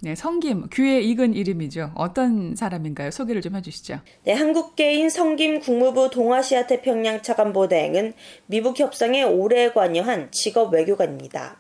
네, 0.04 0.16
성김, 0.16 0.68
귀에 0.73 1.00
익은 1.00 1.32
이름이죠. 1.35 1.92
어떤 1.94 2.56
사람인가요? 2.56 3.12
소개를 3.12 3.40
좀 3.40 3.54
해주시죠. 3.54 4.00
네, 4.25 4.32
한국계인 4.32 5.09
성김 5.09 5.61
국무부 5.61 6.11
동아시아 6.11 6.66
태평양 6.66 7.23
차관보 7.23 7.68
대행은 7.68 8.12
미북 8.47 8.80
협상에 8.80 9.23
오래 9.23 9.71
관여한 9.71 10.32
직업 10.32 10.75
외교관입니다. 10.75 11.56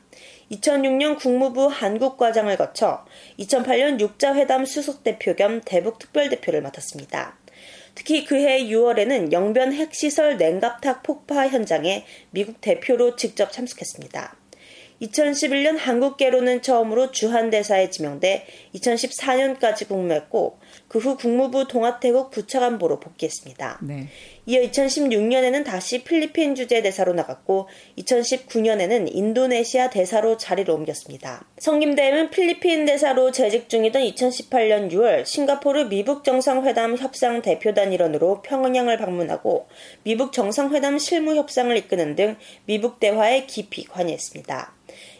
2006년 0.50 1.20
국무부 1.20 1.68
한국과장을 1.68 2.56
거쳐 2.56 3.04
2008년 3.38 4.00
육자회담 4.00 4.64
수석대표 4.64 5.36
겸 5.36 5.60
대북 5.64 6.00
특별대표를 6.00 6.62
맡았습니다. 6.62 7.38
특히 7.94 8.24
그해 8.24 8.64
6월에는 8.64 9.30
영변 9.30 9.72
핵시설 9.72 10.36
냉갑탑 10.36 11.04
폭파 11.04 11.46
현장에 11.46 12.04
미국 12.30 12.60
대표로 12.60 13.14
직접 13.14 13.52
참석했습니다. 13.52 14.41
2011년 15.02 15.76
한국계로는 15.78 16.62
처음으로 16.62 17.10
주한대사에 17.10 17.90
지명돼 17.90 18.46
2014년까지 18.74 19.88
근무했고 19.88 20.58
그 20.92 20.98
후 20.98 21.16
국무부 21.16 21.66
동아태국 21.66 22.30
부차관보로 22.30 23.00
복귀했습니다. 23.00 23.78
네. 23.80 24.08
이어 24.44 24.60
2016년에는 24.60 25.64
다시 25.64 26.04
필리핀 26.04 26.54
주재 26.54 26.82
대사로 26.82 27.14
나갔고 27.14 27.68
2019년에는 27.96 29.08
인도네시아 29.10 29.88
대사로 29.88 30.36
자리를 30.36 30.72
옮겼습니다. 30.72 31.46
성김대행은 31.58 32.28
필리핀 32.28 32.84
대사로 32.84 33.32
재직 33.32 33.70
중이던 33.70 34.02
2018년 34.02 34.90
6월 34.92 35.24
싱가포르 35.24 35.84
미북 35.84 36.24
정상회담 36.24 36.98
협상 36.98 37.40
대표단 37.40 37.94
일원으로 37.94 38.42
평양을 38.42 38.98
방문하고 38.98 39.68
미북 40.02 40.32
정상회담 40.32 40.98
실무 40.98 41.36
협상을 41.36 41.74
이끄는 41.74 42.16
등 42.16 42.36
미북 42.66 43.00
대화에 43.00 43.46
깊이 43.46 43.84
관여했습니다. 43.84 44.74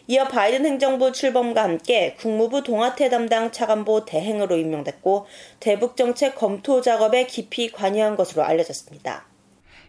이어 0.07 0.27
바이든 0.27 0.65
행정부 0.65 1.13
출범과 1.13 1.63
함께 1.63 2.15
국무부 2.19 2.61
동아태 2.61 3.09
담당 3.09 3.53
차관보 3.53 4.03
대행으로 4.03 4.57
임명됐고 4.57 5.25
대북 5.61 5.95
정책 5.95 6.35
검토 6.35 6.81
작업에 6.81 7.25
깊이 7.25 7.71
관여한 7.71 8.17
것으로 8.17 8.43
알려졌습니다. 8.43 9.25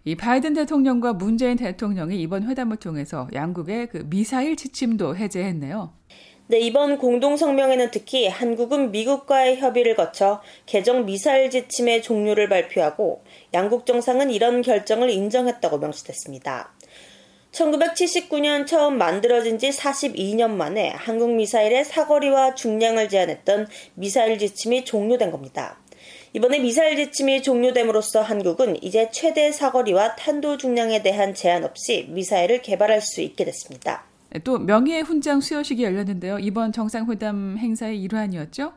이 0.04 0.14
바이든 0.14 0.54
대통령과 0.54 1.14
문재인 1.14 1.56
대통령이 1.56 2.21
이번 2.21 2.49
회담을 2.49 2.76
통해서 2.76 3.26
양국의 3.33 3.88
그 3.88 4.06
미사일 4.09 4.54
지침도 4.54 5.16
해제했네요. 5.16 5.92
네, 6.47 6.61
이번 6.61 6.99
공동성명에는 6.99 7.90
특히 7.90 8.28
한국은 8.28 8.92
미국과의 8.92 9.56
협의를 9.56 9.97
거쳐 9.97 10.42
개정 10.66 11.06
미사일 11.06 11.49
지침의 11.50 12.02
종료를 12.02 12.50
발표하고 12.50 13.25
양국 13.54 13.87
정상은 13.87 14.30
이런 14.30 14.61
결정을 14.61 15.09
인정했다고 15.09 15.78
명시됐습니다. 15.78 16.75
1979년 17.55 18.67
처음 18.67 18.99
만들어진 18.99 19.59
지 19.59 19.71
42년 19.71 20.51
만에 20.51 20.91
한국 20.91 21.35
미사일의 21.35 21.85
사거리와 21.85 22.57
중량을 22.57 23.09
제한했던 23.09 23.69
미사일 23.95 24.39
지침이 24.39 24.85
종료된 24.85 25.31
겁니다. 25.31 25.79
이번에 26.33 26.59
미사일 26.59 26.97
지침이 26.97 27.43
종료됨으로써 27.43 28.23
한국은 28.23 28.83
이제 28.83 29.09
최대 29.13 29.53
사거리와 29.53 30.17
탄도 30.17 30.57
중량에 30.57 31.03
대한 31.03 31.33
제한 31.33 31.63
없이 31.63 32.09
미사일을 32.11 32.61
개발할 32.61 33.01
수 33.01 33.21
있게 33.21 33.45
됐습니다. 33.45 34.05
또 34.43 34.59
명예 34.59 34.99
훈장 34.99 35.41
수여식이 35.41 35.85
열렸는데요. 35.85 36.41
이번 36.41 36.73
정상회담 36.73 37.57
행사의 37.59 38.03
일환이었죠? 38.03 38.73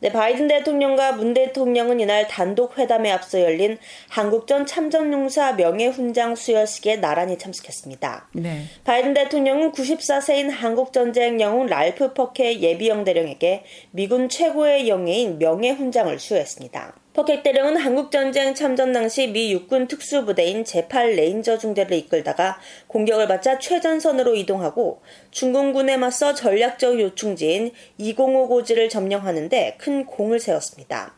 네, 0.00 0.12
바이든 0.12 0.46
대통령과 0.46 1.12
문 1.12 1.34
대통령은 1.34 1.98
이날 1.98 2.28
단독 2.28 2.78
회담에 2.78 3.10
앞서 3.10 3.42
열린 3.42 3.78
한국전 4.08 4.64
참전용사 4.64 5.54
명예훈장 5.54 6.36
수여식에 6.36 6.96
나란히 6.96 7.36
참석했습니다. 7.36 8.28
네. 8.34 8.62
바이든 8.84 9.14
대통령은 9.14 9.72
94세인 9.72 10.50
한국전쟁 10.50 11.40
영웅 11.40 11.66
랄프 11.66 12.14
퍼케 12.14 12.60
예비영 12.60 13.02
대령에게 13.02 13.64
미군 13.90 14.28
최고의 14.28 14.88
영예인 14.88 15.38
명예훈장을 15.38 16.16
수여했습니다. 16.18 16.94
퍼켓 17.18 17.42
대령은 17.42 17.76
한국전쟁 17.76 18.54
참전 18.54 18.92
당시 18.92 19.26
미 19.26 19.50
육군 19.50 19.88
특수부대인 19.88 20.62
제8 20.62 21.16
레인저 21.16 21.58
중대를 21.58 21.96
이끌다가 21.96 22.60
공격을 22.86 23.26
받자 23.26 23.58
최전선으로 23.58 24.36
이동하고 24.36 25.02
중공군에 25.32 25.96
맞서 25.96 26.34
전략적 26.34 27.00
요충지인 27.00 27.72
205 27.98 28.46
고지를 28.46 28.88
점령하는데 28.88 29.78
큰 29.78 30.06
공을 30.06 30.38
세웠습니다. 30.38 31.16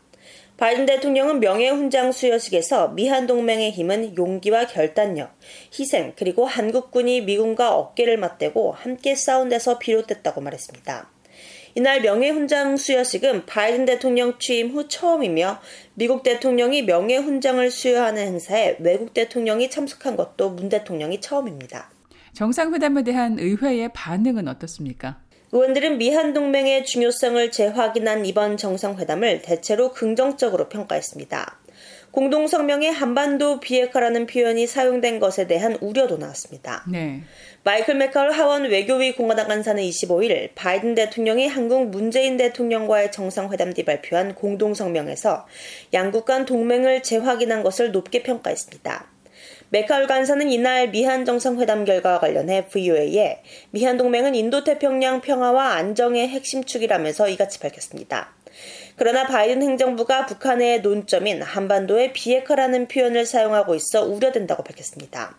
바이든 0.57 0.87
대통령은 0.87 1.39
명예훈장 1.39 2.11
수여식에서 2.11 2.87
미한 2.87 3.27
동맹의 3.27 3.69
힘은 3.69 4.17
용기와 4.17 4.65
결단력, 4.65 5.37
희생, 5.77 6.13
그리고 6.15 6.47
한국군이 6.47 7.21
미군과 7.21 7.75
어깨를 7.75 8.17
맞대고 8.17 8.71
함께 8.71 9.13
싸운 9.13 9.49
데서 9.49 9.77
비롯됐다고 9.77 10.41
말했습니다. 10.41 11.10
이날 11.75 12.01
명예훈장 12.01 12.75
수여식은 12.77 13.45
바이든 13.45 13.85
대통령 13.85 14.37
취임 14.39 14.71
후 14.71 14.87
처음이며 14.87 15.59
미국 15.93 16.23
대통령이 16.23 16.83
명예훈장을 16.83 17.71
수여하는 17.71 18.21
행사에 18.21 18.77
외국 18.79 19.13
대통령이 19.13 19.69
참석한 19.69 20.15
것도 20.15 20.51
문 20.51 20.69
대통령이 20.69 21.21
처음입니다. 21.21 21.89
정상회담에 22.33 23.03
대한 23.03 23.39
의회의 23.39 23.89
반응은 23.93 24.47
어떻습니까? 24.47 25.19
의원들은 25.53 25.97
미한 25.97 26.33
동맹의 26.33 26.85
중요성을 26.85 27.51
재확인한 27.51 28.25
이번 28.25 28.55
정상회담을 28.55 29.41
대체로 29.41 29.91
긍정적으로 29.91 30.69
평가했습니다. 30.69 31.59
공동성명에 32.11 32.89
한반도 32.89 33.59
비핵화라는 33.59 34.27
표현이 34.27 34.67
사용된 34.67 35.19
것에 35.19 35.47
대한 35.47 35.77
우려도 35.79 36.17
나왔습니다. 36.17 36.83
네. 36.91 37.21
마이클 37.63 37.95
맥카울 37.95 38.31
하원 38.31 38.63
외교위 38.63 39.13
공화당 39.15 39.47
간사는 39.47 39.81
25일 39.81 40.49
바이든 40.55 40.95
대통령이 40.95 41.47
한국 41.47 41.89
문재인 41.89 42.35
대통령과의 42.37 43.11
정상회담 43.11 43.73
뒤 43.73 43.85
발표한 43.85 44.35
공동성명에서 44.35 45.45
양국 45.93 46.25
간 46.25 46.45
동맹을 46.45 47.03
재확인한 47.03 47.63
것을 47.63 47.91
높게 47.91 48.23
평가했습니다. 48.23 49.07
메카울 49.69 50.07
간사는 50.07 50.51
이날 50.51 50.89
미한 50.89 51.23
정상회담 51.23 51.85
결과와 51.85 52.19
관련해 52.19 52.67
VOA에 52.67 53.41
미한 53.69 53.95
동맹은 53.95 54.35
인도태평양 54.35 55.21
평화와 55.21 55.75
안정의 55.75 56.27
핵심 56.27 56.65
축이라면서 56.65 57.29
이같이 57.29 57.59
밝혔습니다. 57.59 58.33
그러나 59.03 59.25
바이든 59.25 59.63
행정부가 59.63 60.27
북한의 60.27 60.81
논점인 60.81 61.41
한반도의 61.41 62.13
비핵화라는 62.13 62.87
표현을 62.87 63.25
사용하고 63.25 63.73
있어 63.73 64.05
우려된다고 64.05 64.61
밝혔습니다. 64.61 65.35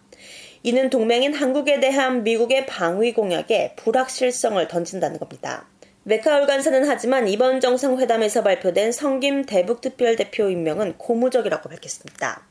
이는 0.64 0.90
동맹인 0.90 1.32
한국에 1.32 1.78
대한 1.78 2.24
미국의 2.24 2.66
방위 2.66 3.12
공약에 3.12 3.74
불확실성을 3.76 4.66
던진다는 4.66 5.20
겁니다. 5.20 5.68
메카울 6.02 6.48
간사는 6.48 6.88
하지만 6.88 7.28
이번 7.28 7.60
정상회담에서 7.60 8.42
발표된 8.42 8.90
성김 8.90 9.46
대북특별대표 9.46 10.50
임명은 10.50 10.98
고무적이라고 10.98 11.68
밝혔습니다. 11.68 12.44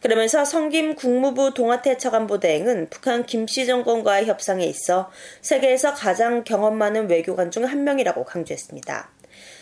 그러면서 0.00 0.44
성김 0.44 0.96
국무부 0.96 1.54
동아태 1.54 1.98
차관보 1.98 2.40
대행은 2.40 2.88
북한 2.90 3.24
김씨 3.26 3.64
정권과의 3.64 4.26
협상에 4.26 4.64
있어 4.64 5.08
세계에서 5.40 5.94
가장 5.94 6.42
경험 6.42 6.76
많은 6.76 7.08
외교관 7.08 7.52
중 7.52 7.64
한 7.64 7.84
명이라고 7.84 8.24
강조했습니다. 8.24 9.17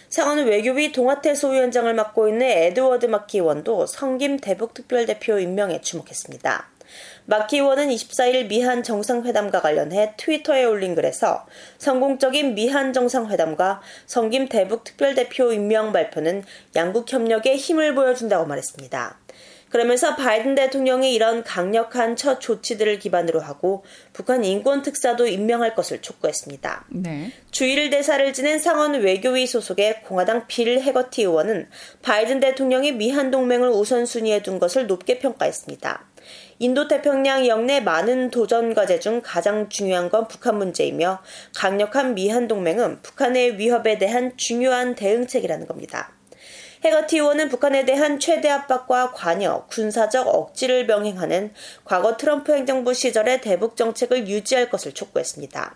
상원은 0.09 0.47
외교위 0.47 0.93
동아태 0.93 1.35
소위원장을 1.35 1.93
맡고 1.93 2.29
있는 2.29 2.47
에드워드 2.47 3.07
마키 3.07 3.41
원도 3.41 3.87
성김 3.87 4.39
대북특별대표 4.39 5.39
임명에 5.39 5.81
주목했습니다. 5.81 6.71
마키 7.27 7.61
원은 7.61 7.89
24일 7.89 8.47
미한 8.47 8.83
정상회담과 8.85 9.61
관련해 9.61 10.15
트위터에 10.17 10.65
올린 10.65 10.95
글에서 10.95 11.47
성공적인 11.79 12.55
미한 12.55 12.93
정상회담과 12.93 13.83
성김 14.07 14.49
대북특별대표 14.49 15.53
임명 15.53 15.93
발표는 15.93 16.45
양국 16.77 17.13
협력에 17.13 17.57
힘을 17.57 17.95
보여준다고 17.95 18.47
말했습니다. 18.47 19.19
그러면서 19.77 20.17
바이든 20.17 20.55
대통령이 20.55 21.13
이런 21.13 21.45
강력한 21.45 22.17
첫 22.17 22.41
조치들을 22.41 22.99
기반으로 22.99 23.41
하고 23.41 23.85
북한 24.15 24.43
인권 24.43 24.81
특사도 24.81 25.27
임명할 25.27 25.75
것을 25.75 26.01
촉구했습니다. 26.01 26.87
네. 26.89 27.31
주일 27.51 27.91
대사를 27.91 28.33
지낸 28.33 28.59
상원 28.59 28.95
외교위 28.95 29.47
소속의 29.47 30.01
공화당 30.05 30.47
빌 30.47 30.81
해거티 30.81 31.25
의원은 31.25 31.69
바이든 32.01 32.41
대통령이 32.41 32.93
미한 32.93 33.31
동맹을 33.31 33.69
우선순위에 33.69 34.43
둔 34.43 34.59
것을 34.59 34.87
높게 34.87 35.19
평가했습니다. 35.19 36.07
인도태평양 36.59 37.47
영내 37.47 37.81
많은 37.81 38.31
도전 38.31 38.73
과제 38.73 38.99
중 38.99 39.21
가장 39.23 39.69
중요한 39.69 40.09
건 40.09 40.27
북한 40.27 40.57
문제이며 40.57 41.19
강력한 41.55 42.15
미한 42.15 42.49
동맹은 42.49 43.03
북한의 43.03 43.59
위협에 43.59 43.99
대한 43.99 44.33
중요한 44.39 44.95
대응책이라는 44.95 45.67
겁니다. 45.67 46.15
해거티 46.87 47.19
의원은 47.19 47.49
북한에 47.49 47.85
대한 47.85 48.21
최대 48.21 48.49
압박과 48.49 49.13
관여, 49.13 49.67
군사적 49.71 50.29
억지를 50.29 50.87
병행하는 50.87 51.53
과거 51.85 52.17
트럼프 52.17 52.53
행정부 52.53 52.95
시절의 52.95 53.41
대북 53.41 53.77
정책을 53.77 54.29
유지할 54.29 54.71
것을 54.71 54.93
촉구했습니다. 54.93 55.75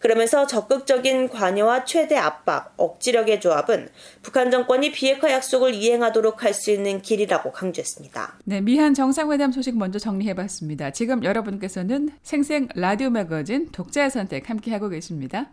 그러면서 0.00 0.46
적극적인 0.46 1.28
관여와 1.28 1.84
최대 1.84 2.16
압박, 2.16 2.72
억지력의 2.76 3.40
조합은 3.40 3.88
북한 4.22 4.50
정권이 4.50 4.90
비핵화 4.92 5.30
약속을 5.30 5.74
이행하도록 5.74 6.42
할 6.42 6.58
수 6.58 6.72
있는 6.72 7.02
길이라고 7.02 7.52
강조했습니다. 7.52 8.38
네, 8.44 8.60
미한 8.60 8.92
정상회담 8.92 9.52
소식 9.52 9.76
먼저 9.76 9.98
정리해봤습니다. 10.00 10.90
지금 10.90 11.22
여러분께서는 11.22 12.08
생생 12.22 12.68
라디오 12.74 13.10
매거진 13.10 13.70
독자의 13.70 14.10
선택 14.10 14.50
함께하고 14.50 14.88
계십니다. 14.88 15.52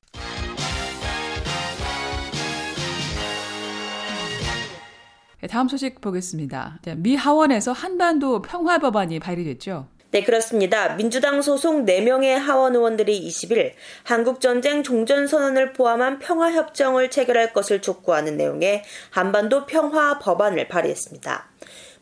다음 5.48 5.68
소식 5.68 6.02
보겠습니다. 6.02 6.80
미 6.98 7.16
하원에서 7.16 7.72
한반도 7.72 8.42
평화 8.42 8.78
법안이 8.78 9.20
발의됐죠. 9.20 9.88
네, 10.12 10.24
그렇습니다. 10.24 10.96
민주당 10.96 11.42
소속 11.42 11.84
4명의 11.86 12.36
하원 12.36 12.74
의원들이 12.74 13.28
20일 13.28 13.74
한국전쟁 14.04 14.82
종전선언을 14.82 15.74
포함한 15.74 16.20
평화협정을 16.20 17.10
체결할 17.10 17.52
것을 17.52 17.82
촉구하는 17.82 18.38
내용의 18.38 18.84
한반도 19.10 19.66
평화 19.66 20.18
법안을 20.20 20.70
발의했습니다. 20.70 21.50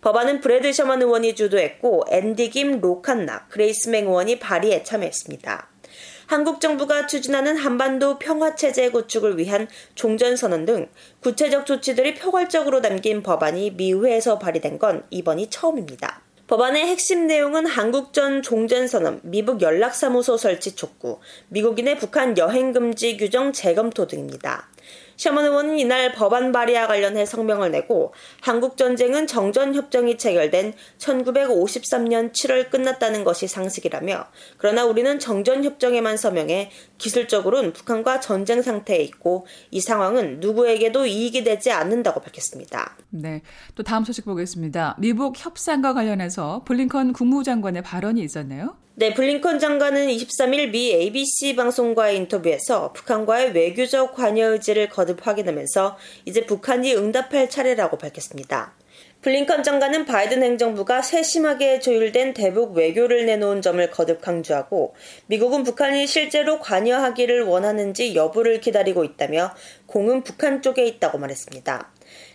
법안은 0.02 0.42
브래드 0.42 0.72
셔먼 0.74 1.02
의원이 1.02 1.34
주도했고 1.34 2.04
앤디 2.12 2.52
김 2.52 2.82
로 2.82 2.98
칸나, 2.98 3.48
그레이스 3.48 3.90
맹 3.90 4.06
의원이 4.06 4.38
발의에 4.38 4.84
참여했습니다. 4.84 5.73
한국 6.26 6.62
정부가 6.62 7.08
추진하는 7.08 7.58
한반도 7.58 8.18
평화체제 8.20 8.90
구축을 8.92 9.38
위한 9.38 9.68
종전선언 9.96 10.66
등 10.66 10.90
구체적 11.22 11.66
조치들이 11.66 12.16
포괄적으로 12.16 12.82
담긴 12.82 13.24
법안이 13.24 13.72
미의회에서 13.72 14.40
발의된 14.40 14.80
건 14.80 15.04
이번이 15.10 15.50
처음입니다. 15.50 16.22
법안의 16.48 16.86
핵심 16.88 17.26
내용은 17.28 17.66
한국전 17.66 18.42
종전선언, 18.42 19.22
미북 19.24 19.62
연락사무소 19.62 20.38
설치 20.38 20.76
촉구, 20.76 21.20
미국인의 21.50 21.98
북한 21.98 22.38
여행금지 22.38 23.18
규정 23.18 23.54
재검토 23.54 24.08
등입니다. 24.08 24.68
셔먼 25.24 25.46
의원은 25.46 25.80
이날 25.80 26.12
법안 26.12 26.52
발의와 26.52 26.88
관련해 26.88 27.26
성명을 27.26 27.72
내고 27.72 28.14
한국 28.42 28.76
전쟁은 28.76 29.26
정전 29.26 29.74
협정이 29.74 30.18
체결된 30.18 30.74
1953년 30.98 32.34
7월 32.34 32.70
끝났다는 32.70 33.24
것이 33.24 33.48
상식이라며 33.48 34.26
그러나 34.58 34.84
우리는 34.84 35.20
정전 35.20 35.64
협정에만 35.64 36.18
서명해 36.18 36.72
기술적으로는 36.98 37.72
북한과 37.72 38.20
전쟁 38.20 38.62
상태에 38.62 38.98
있고 38.98 39.48
이 39.72 39.80
상황은 39.80 40.42
누구에게도 40.42 41.06
이익이 41.06 41.46
되지 41.46 41.72
않는다고 41.72 42.20
밝혔습니다. 42.20 42.98
네. 43.10 43.44
또 43.76 43.84
다음 43.84 44.04
소식 44.04 44.26
보겠습니다. 44.26 44.98
미북 45.00 45.36
협상과 45.38 45.94
관련해서 45.94 46.64
블링컨 46.66 47.14
국무장관의 47.14 47.82
발언이 47.82 48.22
있었네요. 48.22 48.76
네, 48.96 49.12
블링컨 49.16 49.58
장관은 49.58 50.08
23일 50.10 50.70
미 50.70 50.94
ABC 50.94 51.56
방송과의 51.56 52.16
인터뷰에서 52.16 52.94
북한과의 52.94 53.54
외교적 53.54 54.14
관여 54.14 54.52
의지를 54.52 54.88
거듭 54.88 55.26
확인하면서 55.26 55.98
이제 56.26 56.46
북한이 56.46 56.94
응답할 56.94 57.50
차례라고 57.50 57.98
밝혔습니다. 57.98 58.76
블링컨 59.22 59.64
장관은 59.64 60.06
바이든 60.06 60.44
행정부가 60.44 61.02
세심하게 61.02 61.80
조율된 61.80 62.36
대북 62.36 62.74
외교를 62.76 63.26
내놓은 63.26 63.64
점을 63.64 63.90
거듭 63.90 64.22
강조하고 64.22 64.94
미국은 65.26 65.64
북한이 65.64 66.06
실제로 66.06 66.60
관여하기를 66.60 67.46
원하는지 67.46 68.14
여부를 68.14 68.62
기다리고 68.62 69.04
있다며 69.04 69.56
공은 69.88 70.22
북한 70.22 70.62
쪽에 70.62 70.86
있다고 70.86 71.18
말했습니다. 71.18 71.93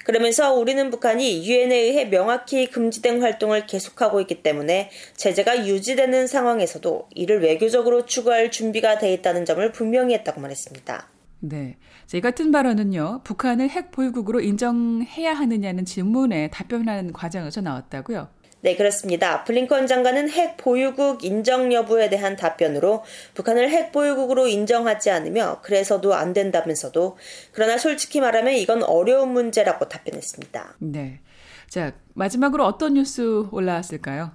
그러면서 0.09 0.55
우리는 0.55 0.89
북한이 0.89 1.47
유엔에 1.47 1.77
의해 1.77 2.07
명확히 2.07 2.67
금지된 2.71 3.21
활동을 3.21 3.67
계속하고 3.67 4.23
있기 4.23 4.43
때문에 4.43 4.89
제재가 5.17 5.67
유지되는 5.67 6.27
상황에서도 6.27 7.11
이를 7.15 7.43
외교적으로 7.43 8.07
추구할 8.07 8.51
준비가 8.51 8.97
돼 8.97 9.13
있다는 9.13 9.45
점을 9.45 9.71
분명히 9.71 10.15
했다고 10.15 10.41
말했습니다. 10.41 11.09
네. 11.41 11.77
이 12.15 12.23
같은 12.23 12.51
발언은요, 12.51 13.21
북한을 13.23 13.69
핵 13.69 13.91
보유국으로 13.91 14.41
인정해야 14.41 15.35
하느냐는 15.35 15.85
질문에 15.85 16.49
답변하는 16.49 17.13
과정에서 17.13 17.61
나왔다고요. 17.61 18.29
네, 18.61 18.75
그렇습니다. 18.77 19.45
블링컨 19.45 19.87
장관은 19.87 20.31
핵 20.31 20.57
보유국 20.57 21.25
인정 21.25 21.73
여부에 21.73 22.11
대한 22.11 22.35
답변으로 22.35 23.05
북한을 23.35 23.71
핵 23.71 23.93
보유국으로 23.93 24.49
인정하지 24.49 25.11
않으며 25.11 25.61
그래서도 25.63 26.15
안 26.15 26.33
된다면서도 26.33 27.17
그러나 27.53 27.79
솔직히 27.79 28.21
말하면 28.21 28.55
이건 28.55 28.83
어려운 28.83 29.33
문제라고 29.33 29.89
답변했습니다. 29.89 30.77
네. 30.79 31.21
자, 31.69 31.93
마지막으로 32.15 32.65
어떤 32.65 32.95
뉴스 32.95 33.47
올라왔을까요? 33.53 34.33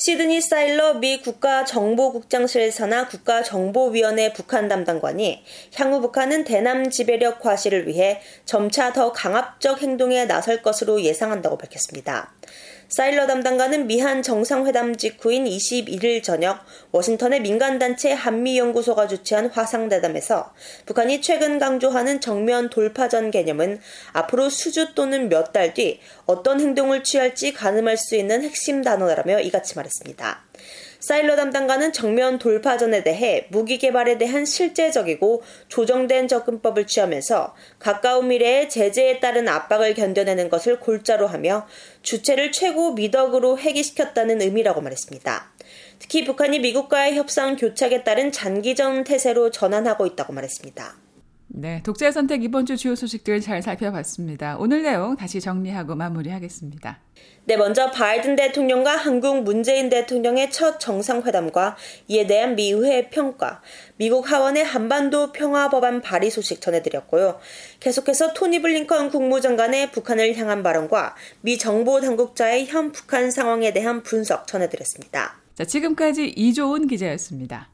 시드니 0.00 0.40
사일러 0.40 0.94
미 0.94 1.20
국가정보국장실 1.20 2.72
산하 2.72 3.06
국가정보위원회 3.06 4.32
북한 4.32 4.66
담당관이 4.66 5.44
향후 5.76 6.00
북한은 6.00 6.44
대남 6.44 6.88
지배력 6.88 7.40
과시를 7.40 7.86
위해 7.86 8.22
점차 8.46 8.94
더 8.94 9.12
강압적 9.12 9.82
행동에 9.82 10.24
나설 10.24 10.62
것으로 10.62 11.02
예상한다고 11.02 11.58
밝혔습니다. 11.58 12.32
사일러 12.90 13.28
담당관은 13.28 13.86
미한 13.86 14.20
정상회담 14.20 14.96
직후인 14.96 15.44
21일 15.44 16.24
저녁 16.24 16.58
워싱턴의 16.90 17.40
민간단체 17.40 18.12
한미연구소가 18.12 19.06
주최한 19.06 19.46
화상대담에서 19.46 20.52
북한이 20.86 21.20
최근 21.20 21.60
강조하는 21.60 22.20
정면 22.20 22.68
돌파전 22.68 23.30
개념은 23.30 23.78
앞으로 24.12 24.50
수주 24.50 24.94
또는 24.94 25.28
몇 25.28 25.52
달 25.52 25.72
뒤 25.72 26.00
어떤 26.26 26.60
행동을 26.60 27.04
취할지 27.04 27.52
가늠할 27.52 27.96
수 27.96 28.16
있는 28.16 28.42
핵심 28.42 28.82
단어라며 28.82 29.38
이같이 29.38 29.76
말했습니다. 29.76 30.49
사일러 31.00 31.34
담당관은 31.34 31.92
정면 31.94 32.38
돌파전에 32.38 33.02
대해 33.02 33.46
무기 33.48 33.78
개발에 33.78 34.18
대한 34.18 34.44
실제적이고 34.44 35.42
조정된 35.68 36.28
접근법을 36.28 36.86
취하면서 36.86 37.54
가까운 37.78 38.28
미래에 38.28 38.68
제재에 38.68 39.18
따른 39.18 39.48
압박을 39.48 39.94
견뎌내는 39.94 40.50
것을 40.50 40.78
골자로 40.78 41.26
하며 41.26 41.66
주체를 42.02 42.52
최고 42.52 42.92
미덕으로 42.92 43.58
회귀시켰다는 43.58 44.42
의미라고 44.42 44.82
말했습니다. 44.82 45.52
특히 45.98 46.24
북한이 46.24 46.58
미국과의 46.60 47.16
협상 47.16 47.56
교착에 47.56 48.04
따른 48.04 48.30
장기전 48.30 49.04
태세로 49.04 49.50
전환하고 49.50 50.06
있다고 50.06 50.34
말했습니다. 50.34 51.09
네, 51.52 51.82
독자의 51.82 52.12
선택 52.12 52.44
이번 52.44 52.64
주 52.64 52.76
주요 52.76 52.94
소식들 52.94 53.40
잘 53.40 53.60
살펴봤습니다. 53.60 54.56
오늘 54.58 54.82
내용 54.82 55.16
다시 55.16 55.40
정리하고 55.40 55.96
마무리하겠습니다. 55.96 57.00
네, 57.46 57.56
먼저 57.56 57.90
바이든 57.90 58.36
대통령과 58.36 58.94
한국 58.94 59.42
문재인 59.42 59.88
대통령의 59.88 60.52
첫 60.52 60.78
정상회담과 60.78 61.76
이에 62.06 62.26
대한 62.28 62.54
미 62.54 62.70
의회의 62.70 63.10
평가, 63.10 63.60
미국 63.96 64.30
하원의 64.30 64.64
한반도 64.64 65.32
평화 65.32 65.68
법안 65.68 66.00
발의 66.00 66.30
소식 66.30 66.60
전해드렸고요. 66.60 67.40
계속해서 67.80 68.32
토니 68.32 68.62
블링컨 68.62 69.10
국무장관의 69.10 69.90
북한을 69.90 70.36
향한 70.36 70.62
발언과 70.62 71.16
미 71.40 71.58
정보 71.58 72.00
당국자의 72.00 72.66
현 72.66 72.92
북한 72.92 73.32
상황에 73.32 73.72
대한 73.72 74.04
분석 74.04 74.46
전해드렸습니다. 74.46 75.40
자, 75.56 75.64
지금까지 75.64 76.28
이조은 76.28 76.86
기자였습니다. 76.86 77.68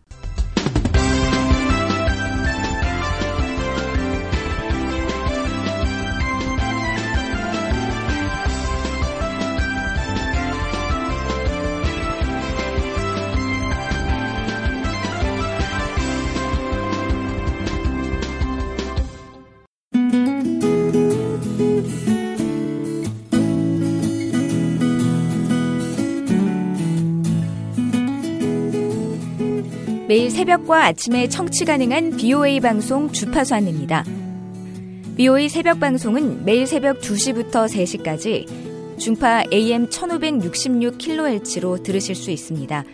매일 30.09 30.31
새벽과 30.31 30.85
아침에 30.85 31.29
청취 31.29 31.65
가능한 31.65 32.17
BOA 32.17 32.61
방송 32.61 33.11
주파수 33.11 33.57
안내입니다. 33.57 34.05
BOA 35.17 35.49
새벽 35.49 35.81
방송은 35.81 36.45
매일 36.45 36.69
새벽 36.69 37.01
2시부터 37.01 37.67
3시까지 37.67 38.47
중파 39.01 39.43
AM 39.53 39.89
1566kHz로 39.89 41.83
들으실 41.83 42.15
수 42.15 42.31
있습니다. 42.31 42.85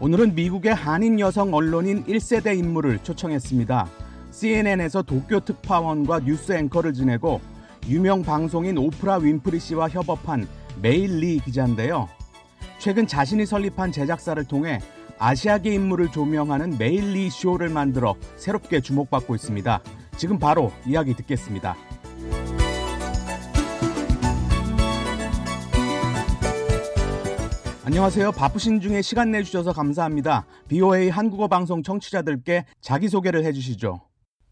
오늘은 0.00 0.34
미국의 0.34 0.74
한인 0.74 1.18
여성 1.18 1.54
언론인 1.54 2.04
1세대 2.04 2.58
인물을 2.58 2.98
초청했습니다. 2.98 3.88
CNN에서 4.32 5.00
도쿄 5.00 5.40
특파원과 5.40 6.26
뉴스 6.26 6.52
앵커를 6.52 6.92
지내고 6.92 7.40
유명 7.88 8.22
방송인 8.22 8.76
오프라 8.76 9.16
윈프리 9.16 9.60
씨와 9.60 9.88
협업한 9.88 10.46
메일 10.82 11.20
리 11.20 11.38
기자인데요. 11.38 12.10
최근 12.78 13.06
자신이 13.06 13.46
설립한 13.46 13.92
제작사를 13.92 14.44
통해 14.44 14.80
아시아계 15.26 15.72
인물을 15.72 16.12
조명하는 16.12 16.76
메일리 16.76 17.30
쇼를 17.30 17.70
만들어 17.70 18.14
새롭게 18.36 18.82
주목받고 18.82 19.34
있습니다. 19.34 19.82
지금 20.18 20.38
바로 20.38 20.70
이야기 20.84 21.14
듣겠습니다. 21.14 21.74
안녕하세요. 27.86 28.32
바쁘신 28.32 28.82
중에 28.82 29.00
시간 29.00 29.30
내주셔서 29.30 29.72
감사합니다. 29.72 30.44
BOA 30.68 31.08
한국어 31.08 31.48
방송 31.48 31.82
청취자들께 31.82 32.66
자기소개를 32.82 33.46
해주시죠. 33.46 34.06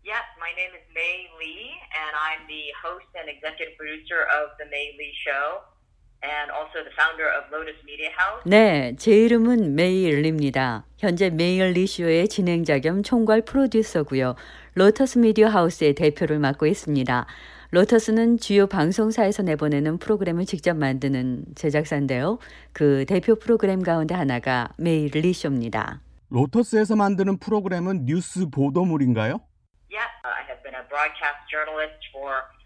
Yes, 0.06 0.24
my 0.38 0.52
name 0.56 0.72
is 0.72 0.88
May 0.96 1.28
Lee, 1.36 1.68
and 2.00 2.16
I'm 2.16 2.48
the 2.48 2.72
host 2.80 3.12
and 3.20 3.28
executive 3.28 3.76
producer 3.76 4.24
of 4.40 4.56
The 4.56 4.64
May 4.72 4.96
Lee 4.96 5.12
Show. 5.20 5.71
And 6.22 6.50
also 6.50 6.82
the 6.82 6.94
founder 6.94 7.26
of 7.36 7.50
Lotus 7.52 7.78
Media 7.84 8.10
House. 8.14 8.42
네, 8.46 8.94
제 8.96 9.12
이름은 9.12 9.74
메이 9.74 10.02
리입니다. 10.02 10.84
현재 10.98 11.30
메이 11.30 11.64
리 11.64 11.86
쇼의 11.86 12.28
진행자 12.28 12.78
겸 12.78 13.02
총괄 13.02 13.42
프로듀서고요. 13.42 14.36
로터스 14.74 15.18
미디어 15.18 15.48
하우스의 15.48 15.94
대표를 15.94 16.38
맡고 16.38 16.66
있습니다. 16.66 17.26
로터스는 17.70 18.38
주요 18.38 18.66
방송사에서 18.66 19.42
내보내는 19.42 19.98
프로그램을 19.98 20.44
직접 20.44 20.76
만드는 20.76 21.44
제작사인데요. 21.54 22.38
그 22.72 23.04
대표 23.06 23.34
프로그램 23.34 23.82
가운데 23.82 24.14
하나가 24.14 24.68
메이 24.78 25.11
리 25.11 25.32
쇼입니다. 25.32 26.00
로터스에서 26.28 26.96
만드는 26.96 27.38
프로그램은 27.38 28.04
뉴스 28.04 28.48
보도물인가요? 28.48 29.40
Yeah, 29.90 30.08
I 30.24 30.44
have 30.48 30.62
been 30.62 30.74
a 30.74 30.84
broadcast 30.88 31.44
journalist 31.50 32.00
for 32.12 32.32
over 32.32 32.40
30 32.40 32.48
years. 32.48 32.61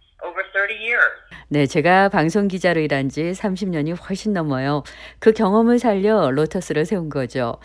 네, 1.48 1.66
제가 1.66 2.08
방송 2.08 2.48
기자로 2.48 2.80
일한 2.80 3.08
지 3.08 3.22
30년이 3.32 3.96
훨씬 4.08 4.32
넘어요. 4.32 4.82
그 5.18 5.32
경험을 5.32 5.78
살려 5.78 6.30
로터스를 6.30 6.84
세운 6.84 7.08
거죠. 7.08 7.58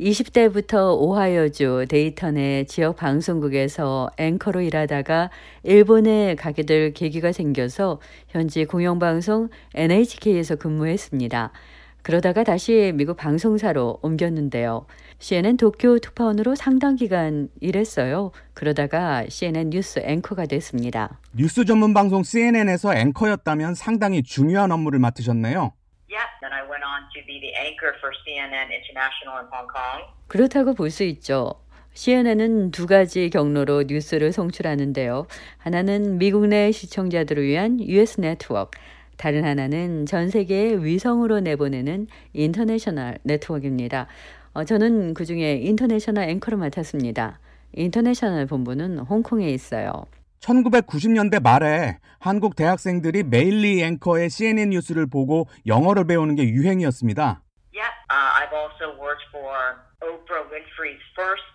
20대부터 0.00 0.96
오하이오주 0.96 1.86
데이턴의 1.88 2.66
지역 2.66 2.96
방송국에서 2.96 4.10
앵커로 4.16 4.60
일하다가 4.60 5.30
일본에 5.64 6.36
가게 6.36 6.62
될 6.62 6.92
계기가 6.92 7.32
생겨서 7.32 8.00
현지 8.28 8.64
공영방송 8.64 9.48
NHK에서 9.74 10.56
근무했습니다. 10.56 11.52
그러다가 12.02 12.44
다시 12.44 12.92
미국 12.94 13.16
방송사로 13.16 13.98
옮겼는데요. 14.02 14.86
CNN 15.20 15.56
도쿄 15.56 15.98
특파원으로 15.98 16.54
상당 16.54 16.94
기간 16.94 17.48
일했어요. 17.60 18.30
그러다가 18.54 19.24
CNN 19.28 19.70
뉴스 19.70 20.00
앵커가 20.04 20.46
됐습니다. 20.46 21.18
뉴스 21.36 21.64
전문 21.64 21.92
방송 21.92 22.22
CNN에서 22.22 22.94
앵커였다면 22.94 23.74
상당히 23.74 24.22
중요한 24.22 24.70
업무를 24.70 25.00
맡으셨네요. 25.00 25.72
Yeah. 26.08 26.24
Then 26.40 26.52
I 26.52 26.62
went 26.62 26.84
on 26.86 27.02
to 27.14 27.26
be 27.26 27.40
the 27.40 27.52
anchor 27.58 27.92
for 27.98 28.14
CNN 28.24 28.70
International 28.70 29.42
in 29.42 29.48
Hong 29.52 29.68
Kong. 29.74 30.04
그렇다고 30.28 30.74
볼 30.74 30.90
수 30.90 31.02
있죠. 31.04 31.52
CNN은 31.94 32.70
두 32.70 32.86
가지 32.86 33.28
경로로 33.28 33.84
뉴스를 33.88 34.30
송출하는데요. 34.32 35.26
하나는 35.58 36.18
미국 36.18 36.46
내 36.46 36.70
시청자들을 36.70 37.44
위한 37.44 37.80
US 37.80 38.20
네트워크, 38.20 38.78
다른 39.16 39.44
하나는 39.44 40.06
전 40.06 40.30
세계에 40.30 40.76
위성으로 40.76 41.40
내보내는 41.40 42.06
인터내셔널 42.34 43.18
네트워크입니다. 43.24 44.06
어, 44.58 44.64
저는 44.64 45.14
그 45.14 45.24
중에 45.24 45.54
인터내셔널 45.62 46.28
앵커를 46.30 46.58
맡았습니다. 46.58 47.38
인터내셔널 47.74 48.46
본부는 48.46 48.98
홍콩에 48.98 49.48
있어요. 49.50 49.92
1990년대 50.40 51.40
말에 51.40 51.98
한국 52.18 52.56
대학생들이 52.56 53.22
메이 53.22 53.59
리 53.59 53.84
앵커의 53.84 54.28
CNN 54.28 54.70
뉴스를 54.70 55.06
보고 55.06 55.46
영어를 55.64 56.08
배우는 56.08 56.34
게 56.34 56.42
유행이었습니다. 56.48 57.40
Yeah. 57.72 57.94
Uh, 58.10 58.30
I've 58.34 58.52
also 58.52 58.98
worked 59.00 59.22
for 59.30 59.78
Oprah 60.02 60.50
Winfrey's 60.50 61.06
first 61.14 61.46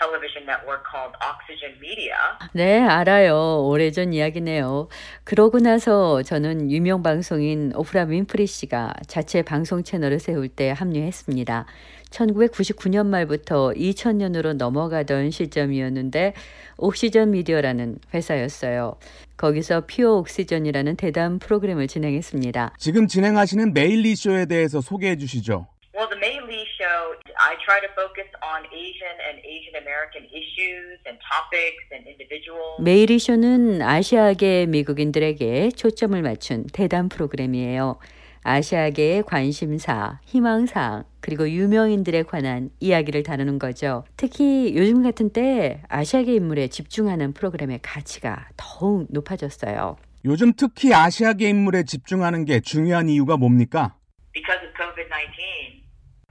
television 0.00 0.44
network 0.44 0.84
called 0.90 1.14
Oxygen 1.20 1.78
Media. 1.80 2.16
네, 2.52 2.80
알아요. 2.80 3.64
오래전 3.66 4.12
이야기네요. 4.12 4.88
그러고 5.24 5.58
나서 5.58 6.22
저는 6.22 6.70
유명 6.70 7.02
방송인 7.02 7.72
오프라 7.76 8.04
윈프리 8.04 8.46
씨가 8.46 8.94
자체 9.06 9.42
방송 9.42 9.82
채널을 9.82 10.18
세울 10.18 10.48
때 10.48 10.70
합류했습니다. 10.70 11.66
1999년 12.10 13.06
말부터 13.06 13.70
2000년으로 13.70 14.54
넘어가던 14.54 15.30
시점이었는데 15.30 16.34
옥시전 16.76 17.30
미디어라는 17.30 17.98
회사였어요. 18.12 18.96
거기서 19.36 19.86
퓨어 19.86 20.18
옥시전이라는 20.18 20.96
대담 20.96 21.38
프로그램을 21.38 21.86
진행했습니다. 21.88 22.74
지금 22.78 23.06
진행하시는 23.06 23.72
메이 23.72 23.97
리 23.97 24.14
쇼에 24.16 24.46
대해서 24.46 24.80
소개해 24.80 25.16
주시죠. 25.16 25.66
Well, 25.92 26.08
the 26.08 26.18
May 26.18 26.38
Lee 26.46 26.64
show, 26.80 27.12
I 27.36 27.56
try 27.60 27.80
to 27.80 27.90
focus 27.92 28.30
on 28.40 28.64
Asian 28.72 29.16
and 29.28 29.36
Asian 29.44 29.76
American 29.76 30.24
issues 30.32 30.96
and 31.04 31.20
topics 31.20 31.84
and 31.92 32.08
individuals. 32.08 32.80
메이리 32.80 33.18
쇼는 33.18 33.82
아시아계 33.82 34.66
미국인들에게 34.66 35.70
초점을 35.76 36.20
맞춘 36.22 36.64
대담 36.72 37.10
프로그램이에요. 37.10 37.98
아시아계의 38.44 39.24
관심사, 39.24 40.20
희망사항, 40.24 41.04
그리고 41.20 41.48
유명인들에 41.48 42.22
관한 42.24 42.70
이야기를 42.80 43.22
다루는 43.22 43.58
거죠. 43.58 44.04
특히 44.16 44.74
요즘 44.76 45.02
같은 45.02 45.30
때 45.30 45.82
아시아계 45.88 46.34
인물에 46.34 46.68
집중하는 46.68 47.32
프로그램의 47.32 47.80
가치가 47.82 48.48
더욱 48.56 49.06
높아졌어요. 49.10 49.96
요즘 50.24 50.52
특히 50.54 50.92
아시아계 50.92 51.48
인물에 51.48 51.84
집중하는 51.84 52.44
게 52.44 52.60
중요한 52.60 53.08
이유가 53.08 53.36
뭡니까? 53.36 53.96
Because 54.32 54.60
of 54.66 54.72
COVID 54.76 55.08
19, 55.08 55.82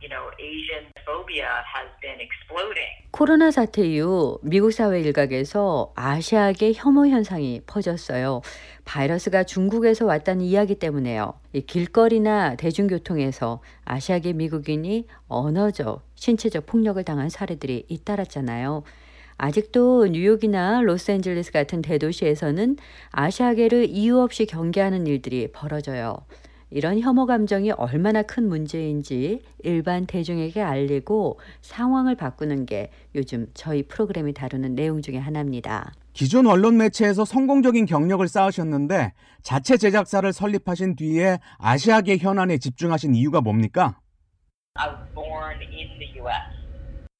you 0.02 0.10
know, 0.10 0.30
Asian 0.40 0.86
phobia 1.06 1.50
has 1.76 1.90
been 2.02 2.20
exploding. 2.22 2.88
코로나 3.12 3.52
사태 3.52 3.86
이후 3.86 4.40
미국 4.44 4.72
사회 4.72 5.02
일각에서 5.02 5.92
아시아계 5.96 6.74
혐오 6.76 7.08
현상이 7.08 7.62
퍼졌어요. 7.66 8.42
바이러스가 8.90 9.44
중국에서 9.44 10.08
왔다는 10.08 10.44
이야기 10.44 10.74
때문에요. 10.74 11.34
이 11.54 11.62
길거리나 11.62 12.56
대중교통에서 12.56 13.62
아시아계 13.86 14.34
미국인이 14.34 15.06
언어적, 15.28 16.02
신체적 16.16 16.66
폭력을 16.66 17.02
당한 17.04 17.30
사례들이 17.30 17.86
잇따랐잖아요. 17.88 18.82
아직도 19.38 20.08
뉴욕이나 20.08 20.82
로스앤젤레스 20.82 21.52
같은 21.52 21.84
대도시에서는 21.84 22.78
아시아계를 23.12 23.90
이유 23.90 24.22
없이 24.22 24.48
경계하는 24.48 25.06
일들이 25.06 25.52
벌어져요. 25.52 26.18
이런 26.72 27.00
혐오 27.00 27.28
감정이 27.28 27.70
얼마나 27.72 28.24
큰 28.24 28.50
문제인지 28.50 29.42
일반 29.60 30.08
대중에게 30.08 30.64
알리고 30.64 31.40
상황을 31.62 32.16
바꾸는 32.16 32.66
게 32.66 32.90
요즘 33.14 33.52
저희 33.54 33.84
프로그램이 33.84 34.34
다루는 34.34 34.74
내용 34.74 35.04
중에 35.04 35.18
하나입니다. 35.18 35.94
기존 36.20 36.48
언론 36.48 36.76
매체에서 36.76 37.24
성공적인 37.24 37.86
경력을 37.86 38.28
쌓으셨는데 38.28 39.14
자체 39.42 39.78
제작사를 39.78 40.34
설립하신 40.34 40.98
뒤에 40.98 41.40
아시아계 41.60 42.18
현안에 42.18 42.58
집중하신 42.58 43.16
이유가 43.16 43.40
뭡니까? 43.40 44.02
I 44.74 44.90
was 44.90 45.00
born 45.16 45.62
in 45.62 45.98
the 45.98 46.20
U.S. 46.20 46.60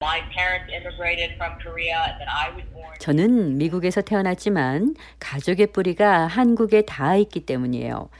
My 0.02 0.20
parents 0.28 0.70
immigrated 0.70 1.32
from 1.36 1.56
Korea, 1.62 1.96
and 1.96 2.18
then 2.18 2.28
I 2.28 2.50
was 2.50 2.68
born. 2.74 2.92
저는 2.98 3.56
미국에서 3.56 4.02
태어났지만 4.02 4.94
가족의 5.18 5.68
뿌리가 5.68 6.26
한국에 6.26 6.82
닿아 6.82 7.16
있기 7.16 7.46
때문이에요. 7.46 8.10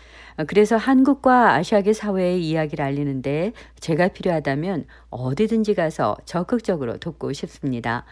그래서 0.47 0.79
한국과 0.79 1.57
아시아계 1.57 1.93
사회의 1.93 2.43
이야기를 2.43 2.83
알리는데 2.83 3.53
제가 3.81 4.09
필요하다면 4.09 4.87
어디든지 5.11 5.75
가서 5.75 6.16
적극적으로 6.25 6.97
돕고 6.97 7.35
싶습니다. 7.35 8.07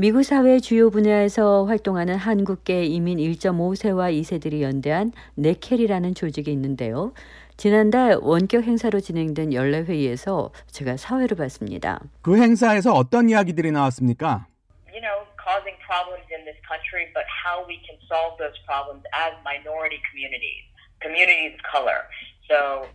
미국 0.00 0.22
사회 0.22 0.60
주요 0.60 0.90
분야에서 0.90 1.64
활동하는 1.64 2.14
한국계 2.14 2.84
이민 2.84 3.18
1.5세와 3.18 4.14
2세들이 4.14 4.62
연대한 4.62 5.10
네켈이라는 5.34 6.14
조직이 6.14 6.52
있는데요. 6.52 7.12
지난달 7.56 8.16
원격 8.22 8.62
행사로 8.62 9.00
진행된 9.00 9.52
연례 9.52 9.80
회의에서 9.80 10.52
제가 10.70 10.96
사회를 10.96 11.36
봤습니다. 11.36 11.98
그 12.22 12.40
행사에서 12.40 12.92
어떤 12.92 13.28
이야기들이 13.28 13.72
나왔습니까? 13.72 14.46
you 14.94 15.02
know, 15.02 15.26
causing 15.34 15.74
problems 15.82 16.22
in 16.30 16.46
this 16.46 16.62
country, 16.62 17.10
but 17.10 17.26
how 17.26 17.66
we 17.66 17.82
can 17.82 17.98
solve 18.06 18.38
those 18.38 18.54
problems 18.70 19.02
as 19.10 19.34
minority 19.42 19.98
communities, 20.06 20.62
communities 21.02 21.58
of 21.58 21.62
color. 21.66 22.06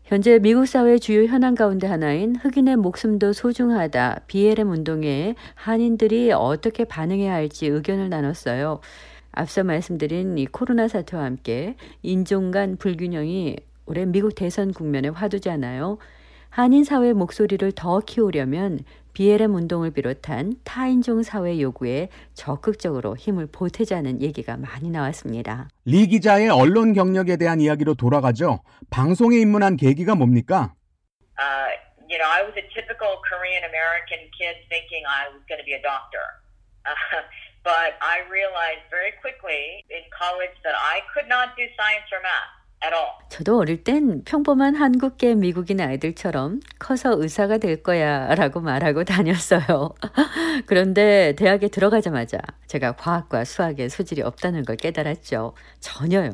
현재 0.06 0.40
미국 0.40 0.66
사회 0.66 0.98
주요 0.98 1.26
현안 1.26 1.54
가운데 1.54 1.86
하나인 1.86 2.36
흑인의 2.36 2.78
목숨도 2.78 3.34
소중하다 3.34 4.22
BLM 4.26 4.72
운동에 4.72 5.36
한인들이 5.54 6.32
어떻게 6.32 6.86
반응해야 6.86 7.34
할지 7.34 7.68
의견을 7.68 8.10
나눴어요. 8.10 8.82
앞서 9.32 9.64
말씀드린 9.64 10.40
이 10.40 10.48
코로나 10.48 10.88
사태와 10.88 11.24
함께 11.24 11.76
인종 12.02 12.50
간 12.50 12.78
불균형이 12.78 13.58
올해 13.86 14.06
미국 14.06 14.34
대선 14.34 14.74
국면의 14.74 15.12
화두잖아요. 15.12 16.00
한인 16.50 16.84
사회 16.84 17.14
목소리를 17.14 17.72
더 17.74 18.00
키우려면 18.00 18.80
BLM 19.14 19.56
운동을 19.56 19.92
비롯한 19.92 20.56
타인종 20.64 21.24
사회 21.24 21.60
요구에 21.60 22.10
적극적으로 22.34 23.16
힘을 23.16 23.48
보태자는 23.52 24.22
얘기가 24.22 24.58
많이 24.58 24.90
나왔습니다. 24.90 25.70
리 25.86 26.08
기자의 26.08 26.50
언론 26.50 26.94
경력에 26.94 27.38
대한 27.38 27.62
이야기로 27.62 27.94
돌아가죠. 27.96 28.62
방송에 28.90 29.38
입문한 29.38 29.78
계기가 29.78 30.16
뭡니까? 30.16 30.74
uh, 31.40 31.70
you 32.10 32.18
know, 32.18 32.30
I 32.30 32.44
was 32.46 32.54
a 32.58 32.66
typical 32.74 33.22
Korean 33.26 33.64
American 33.66 34.22
kid 34.38 34.56
thinking 34.70 35.04
I 35.08 35.30
was 35.34 35.42
going 35.50 35.60
to 35.60 35.68
be 35.68 35.74
a 35.74 35.82
doctor. 35.82 36.24
Uh, 36.86 37.24
but 37.64 37.96
I 38.02 38.28
realized 38.30 38.86
very 38.92 39.16
quickly 39.24 39.88
in 39.90 40.04
college 40.12 40.54
that 40.64 40.76
I 40.76 41.02
could 41.14 41.28
not 41.32 41.56
do 41.56 41.66
science 41.80 42.08
or 42.12 42.22
math. 42.22 42.63
저도 43.30 43.58
어릴 43.60 43.84
땐 43.84 44.24
평범한 44.26 44.76
한국계 44.76 45.36
미국인 45.36 45.80
아이들처럼 45.82 46.60
커서 46.80 47.16
의사가 47.18 47.58
될 47.58 47.82
거야 47.82 48.34
라고 48.36 48.60
말하고 48.60 49.04
다녔어요. 49.06 49.94
그런데 50.68 51.34
대학에 51.38 51.70
들어가자마자 51.70 52.38
제가 52.68 52.92
과학과 52.94 53.44
수학에 53.46 53.90
소질이 53.90 54.22
없다는 54.22 54.66
걸 54.66 54.76
깨달았죠. 54.76 55.54
전혀요. 55.80 56.32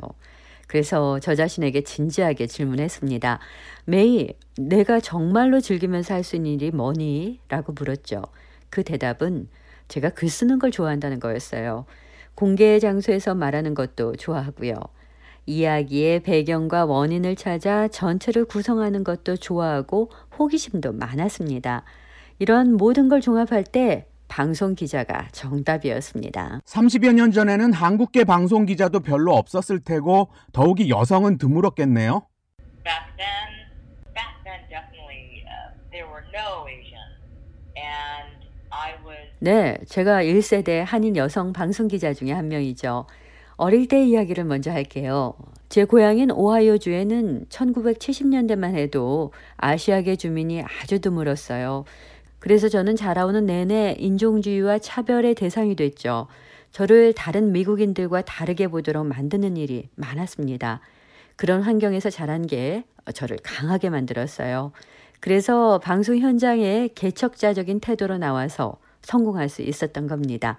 그래서 0.68 1.20
저 1.20 1.36
자신에게 1.36 1.84
진지하게 1.84 2.48
질문했습니다. 2.48 3.40
매일 3.86 4.34
내가 4.58 5.00
정말로 5.00 5.60
즐기면서 5.62 6.14
할 6.16 6.24
수 6.24 6.36
있는 6.36 6.52
일이 6.52 6.72
뭐니? 6.72 7.40
라고 7.50 7.74
물었죠. 7.74 8.22
그 8.70 8.84
대답은 8.84 9.50
제가 9.88 10.10
글 10.10 10.30
쓰는 10.30 10.60
걸 10.60 10.70
좋아한다는 10.72 11.20
거였어요. 11.20 11.86
공개 12.36 12.78
장소에서 12.80 13.34
말하는 13.36 13.74
것도 13.74 14.16
좋아하고요. 14.18 14.76
이야기의 15.46 16.22
배경과 16.22 16.86
원인을 16.86 17.36
찾아 17.36 17.88
전체를 17.88 18.46
구성하는 18.46 19.04
것도 19.04 19.38
좋아하고 19.38 20.10
호기심도 20.38 20.94
많았습니다. 20.94 21.84
이런 22.40 22.74
모든 22.74 23.10
걸 23.10 23.22
종합할 23.22 23.64
때 23.64 24.06
방송 24.30 24.76
기자가 24.76 25.28
정답이었습니다. 25.32 26.62
30여 26.64 27.14
년 27.14 27.32
전에는 27.32 27.74
한국계 27.74 28.24
방송 28.24 28.66
기자도 28.66 29.02
별로 29.02 29.34
없었을 29.36 29.80
테고 29.80 30.30
더욱이 30.54 30.90
여성은 30.90 31.40
드물었겠네요. 31.40 32.22
Back 32.84 33.18
then, 33.18 33.68
back 34.14 34.32
then 34.46 34.62
definitely 34.70 35.44
uh, 35.44 35.74
there 35.92 36.08
were 36.08 36.24
no 36.32 36.68
Asians, 36.70 37.20
and 37.76 38.48
I 38.70 38.94
was. 39.04 39.28
네, 39.40 39.78
제가 39.88 40.24
1세대 40.24 40.84
한인 40.86 41.18
여성 41.18 41.52
방송 41.52 41.88
기자 41.88 42.14
중에 42.14 42.32
한 42.32 42.48
명이죠. 42.48 43.08
어릴 43.60 43.90
때 43.90 44.06
이야기를 44.06 44.46
먼저 44.46 44.72
할게요. 44.72 45.34
제 45.68 45.84
고향인 45.84 46.32
오하이오주에는 46.32 47.48
1970년대만 47.50 48.74
해도 48.74 49.34
아시아계 49.58 50.16
주민이 50.16 50.64
아주 50.64 51.02
드물었어요. 51.02 51.84
그래서 52.40 52.70
저는 52.70 52.96
자라오는 52.96 53.46
내내 53.46 53.98
인종주의와 54.00 54.80
차별의 54.80 55.36
대상이 55.36 55.76
됐죠. 55.76 56.28
저를 56.72 57.12
다른 57.12 57.52
미국인들과 57.52 58.22
다르게 58.22 58.70
보도록 58.70 59.06
만드는 59.06 59.58
일이 59.58 59.90
많았습니다. 59.96 60.80
그런 61.36 61.62
환경에서 61.62 62.10
자란 62.10 62.48
게 62.48 62.86
저를 63.14 63.38
강하게 63.44 63.90
만들었어요. 63.90 64.72
그래서 65.20 65.80
방송 65.80 66.18
현장에 66.18 66.88
개척자적인 66.96 67.82
태도로 67.82 68.20
나와서 68.20 68.78
성공할 69.02 69.50
수 69.50 69.64
있었던 69.64 70.08
겁니다. 70.08 70.58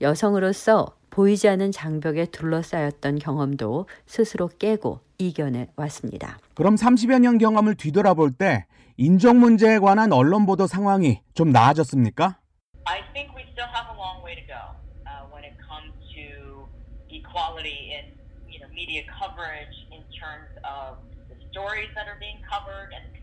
여성으로서 0.00 0.94
보이지 1.16 1.48
않는 1.48 1.72
장벽에 1.72 2.26
둘러싸였던 2.26 3.20
경험도 3.20 3.88
스스로 4.04 4.48
깨고 4.48 5.00
이겨내 5.16 5.68
왔습니다. 5.74 6.38
그럼 6.54 6.74
30여 6.74 7.18
년 7.20 7.38
경험을 7.38 7.74
뒤돌아볼 7.74 8.32
때 8.32 8.66
인종 8.98 9.40
문제에 9.40 9.78
관한 9.78 10.12
언론 10.12 10.44
보도 10.44 10.66
상황이 10.66 11.22
좀 11.32 11.52
나아졌습니까? 11.52 12.36
I 12.84 13.00
think 13.14 13.32
we 13.34 13.48
still 13.52 13.64
have 13.72 13.88
a 13.88 13.96
long 13.96 14.20
way 14.22 14.36
to 14.36 14.44
go 14.44 14.60
uh, 15.08 15.24
when 15.32 15.40
it 15.42 15.56
comes 15.56 15.96
to 16.12 16.68
equality 17.08 17.96
in 17.96 18.12
you 18.44 18.60
know 18.60 18.68
media 18.76 19.00
coverage 19.08 19.72
in 19.88 20.04
terms 20.12 20.52
of 20.68 21.00
the 21.32 21.36
stories 21.48 21.88
that 21.96 22.12
are 22.12 22.20
being 22.20 22.44
covered 22.44 22.92
and 22.92 23.15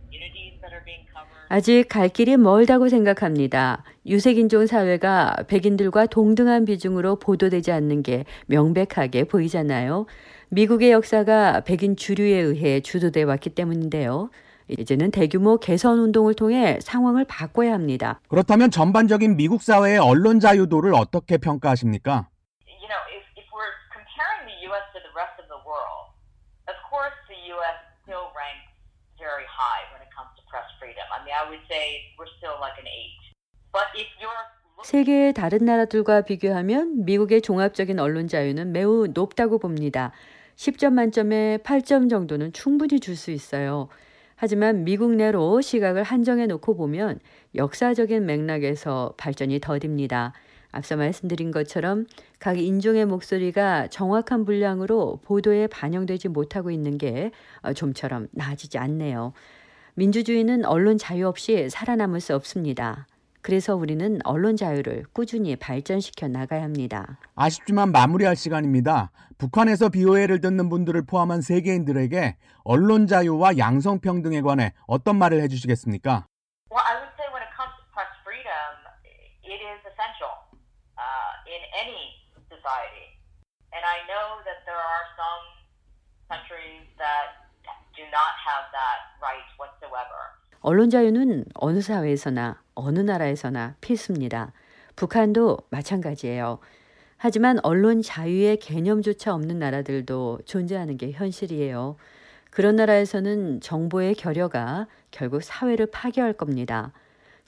아직 1.50 1.86
갈 1.88 2.10
길이 2.10 2.36
멀다고 2.36 2.90
생각합니다. 2.90 3.84
유색인종 4.06 4.66
사회가 4.66 5.36
백인들과 5.48 6.08
동등한 6.08 6.66
비중으로 6.66 7.18
보도되지 7.18 7.72
않는 7.72 8.02
게 8.02 8.26
명백하게 8.48 9.26
보이잖아요. 9.26 10.08
미국의 10.50 10.92
역사가 10.92 11.62
백인 11.62 11.96
주류에 11.96 12.38
의해 12.38 12.80
주도돼 12.82 13.24
왔기 13.24 13.52
때문인데요. 13.52 14.30
이제는 14.68 15.12
대규모 15.12 15.58
개선 15.58 16.00
운동을 16.00 16.34
통해 16.34 16.80
상황을 16.82 17.26
바꿔야 17.26 17.74
합니다. 17.74 18.20
그렇다면 18.30 18.72
전반적인 18.72 19.36
미국 19.36 19.62
사회의 19.62 19.98
언론 20.00 20.40
자유도를 20.40 20.94
어떻게 20.96 21.38
평가하십니까? 21.38 22.28
You 22.66 22.88
know, 22.88 23.04
if, 23.14 23.24
if 23.38 23.46
we're 23.54 23.76
comparing 23.94 24.50
the 24.50 24.58
U.S. 24.74 24.86
to 24.94 25.00
the 25.06 25.14
rest 25.14 25.38
of 25.38 25.48
the 25.48 25.62
world, 25.62 26.18
of 26.66 26.78
course 26.90 27.14
the 27.30 27.38
U.S. 27.54 27.78
still 28.02 28.34
ranks 28.34 28.74
very 29.24 29.48
high 29.48 29.88
when 29.96 30.04
it 30.04 30.12
comes 30.12 30.28
to 30.36 30.44
press 30.52 30.68
freedom. 30.76 31.08
I 31.08 31.23
mean, 31.23 31.23
I 31.23 31.23
would 31.23 31.23
say 31.23 31.23
we're 31.23 31.23
still 31.23 31.23
like 31.23 31.23
an 31.23 31.23
eight. 31.23 31.23
But 31.23 31.23
if 31.23 31.23
you're 31.23 31.23
looking 31.23 31.23
세계의 34.84 35.34
다른 35.34 35.66
나라들과 35.66 36.22
비교하면 36.22 37.06
미국의 37.06 37.42
종합적인 37.42 38.00
언론 38.00 38.28
자유는 38.28 38.72
매우 38.72 39.08
높다고 39.08 39.58
봅니다. 39.58 40.12
10점 40.56 40.94
만점에 40.94 41.58
8점 41.64 42.10
정도는 42.10 42.54
충분히 42.54 43.00
줄 43.00 43.16
수 43.16 43.32
있어요. 43.32 43.88
하지만 44.36 44.84
미국 44.84 45.16
내로 45.16 45.62
시각을 45.62 46.04
한정해 46.04 46.48
놓고 46.48 46.76
보면 46.76 47.20
역사적인 47.56 48.26
맥락에서 48.26 49.14
발전이 49.18 49.60
더딥니다. 49.60 50.34
앞서 50.72 50.98
말씀드린 50.98 51.52
것처럼 51.52 52.08
각 52.40 52.60
인종의 52.60 53.06
목소리가 53.06 53.88
정확한 53.88 54.44
분량으로 54.44 55.20
보도에 55.24 55.68
반영되지 55.68 56.30
못하고 56.30 56.72
있는 56.72 56.98
게 56.98 57.32
좀처럼 57.76 58.28
나아지지 58.32 58.80
않네요. 58.80 59.34
민주주의는 59.96 60.66
언론 60.66 60.98
자유 60.98 61.28
없이 61.28 61.70
살아남을 61.70 62.20
수 62.20 62.34
없습니다. 62.36 63.06
그래서 63.42 63.76
우리는 63.76 64.20
언론 64.24 64.56
자유를 64.56 65.04
꾸준히 65.14 65.56
발전시켜 65.56 66.30
나가야 66.30 66.64
합니다. 66.64 67.20
아쉽지만 67.36 67.92
마무리할 67.92 68.36
시간입니다. 68.36 69.12
북한에서 69.38 69.90
BOA를 69.90 70.42
듣는 70.42 70.70
분들을 70.70 71.06
포함한 71.06 71.42
세계인들에게 71.42 72.38
언론 72.64 73.06
자유와 73.06 73.58
양성평등에 73.58 74.42
관해 74.42 74.74
어떤 74.88 75.18
말을 75.18 75.42
해주시겠습니까? 75.42 76.26
Well, 76.72 76.82
I 76.82 76.98
would 76.98 77.14
say 77.20 77.28
when 77.30 77.44
it 77.44 77.54
comes 77.54 77.76
to 77.78 77.84
press 77.94 78.10
freedom, 78.24 78.74
it 79.46 79.62
is 79.62 79.80
essential 79.86 80.34
uh, 80.98 81.34
in 81.46 81.62
any 81.78 82.18
society. 82.50 83.20
And 83.76 83.84
I 83.86 84.02
know 84.10 84.42
that 84.48 84.66
there 84.66 84.80
are 84.80 85.06
some 85.20 85.44
countries 86.32 86.88
that 86.98 87.43
언론 90.62 90.90
자유는 90.90 91.46
어느 91.56 91.82
사회에서나 91.82 92.62
어느 92.76 93.00
나라에서나 93.00 93.76
필수입니다. 93.82 94.54
북한도 94.96 95.60
마찬가지예요. 95.70 96.60
하지만 97.18 97.60
언론 97.64 98.02
자유의 98.02 98.58
개념조차 98.58 99.34
없는 99.34 99.60
나라들도 99.60 100.40
존재하는 100.46 100.98
게 100.98 101.12
현실이에요. 101.12 101.96
그런 102.50 102.76
나라에서는 102.76 103.62
정보의 103.62 104.16
결여가 104.16 104.88
결국 105.12 105.42
사회를 105.42 105.88
파괴할 105.88 106.34
겁니다. 106.34 106.92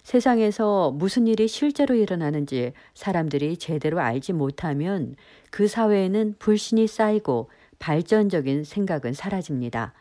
세상에서 0.04 0.92
무슨 0.92 1.28
일이 1.28 1.48
실제로 1.48 1.96
일어나는지 1.96 2.74
사람들이 2.94 3.58
제대로 3.58 4.00
알지 4.00 4.34
못하면 4.34 5.16
그 5.52 5.68
사회에는 5.68 6.36
불신이 6.38 6.88
쌓이고 6.88 7.50
발전적인 7.80 8.64
생각은 8.64 9.14
사라집니다. 9.14 9.94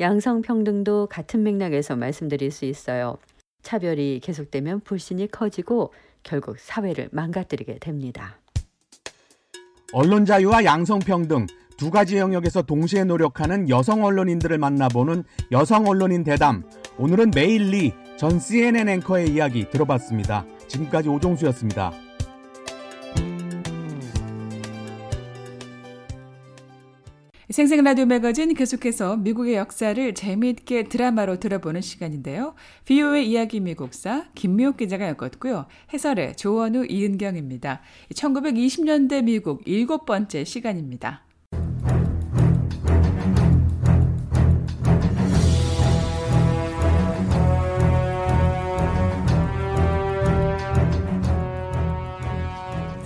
양성평등도 0.00 1.08
같은 1.08 1.42
맥락에서 1.42 1.96
말씀드릴 1.96 2.50
수 2.50 2.64
있어요. 2.64 3.18
차별이 3.62 4.20
계속되면 4.22 4.80
불신이 4.80 5.30
커지고 5.30 5.92
결국 6.22 6.58
사회를 6.58 7.08
망가뜨리게 7.12 7.78
됩니다. 7.78 8.38
언론 9.92 10.24
자유와 10.24 10.64
양성평등 10.64 11.46
두 11.76 11.90
가지 11.90 12.16
영역에서 12.16 12.62
동시에 12.62 13.04
노력하는 13.04 13.68
여성 13.68 14.04
언론인들을 14.04 14.56
만나보는 14.58 15.24
여성 15.52 15.86
언론인 15.86 16.24
대담. 16.24 16.64
오늘은 16.98 17.32
메일 17.34 17.70
리 17.70 17.92
전 18.18 18.40
CNN 18.40 18.88
앵커의 18.88 19.28
이야기 19.28 19.70
들어봤습니다. 19.70 20.44
지금까지 20.66 21.08
오종수였습니다. 21.08 21.92
생생 27.50 27.82
라디오 27.82 28.04
매거진 28.04 28.52
계속해서 28.52 29.16
미국의 29.16 29.54
역사를 29.54 30.14
재미있게 30.14 30.84
드라마로 30.84 31.40
들어보는 31.40 31.80
시간인데요. 31.80 32.54
비오의 32.84 33.26
이야기 33.26 33.60
미국사 33.60 34.26
김미옥 34.34 34.76
기자가 34.76 35.08
엮었고요. 35.08 35.64
해설의 35.94 36.36
조원우 36.36 36.84
이은경입니다. 36.86 37.80
1920년대 38.12 39.24
미국 39.24 39.62
일곱 39.64 40.04
번째 40.04 40.44
시간입니다. 40.44 41.24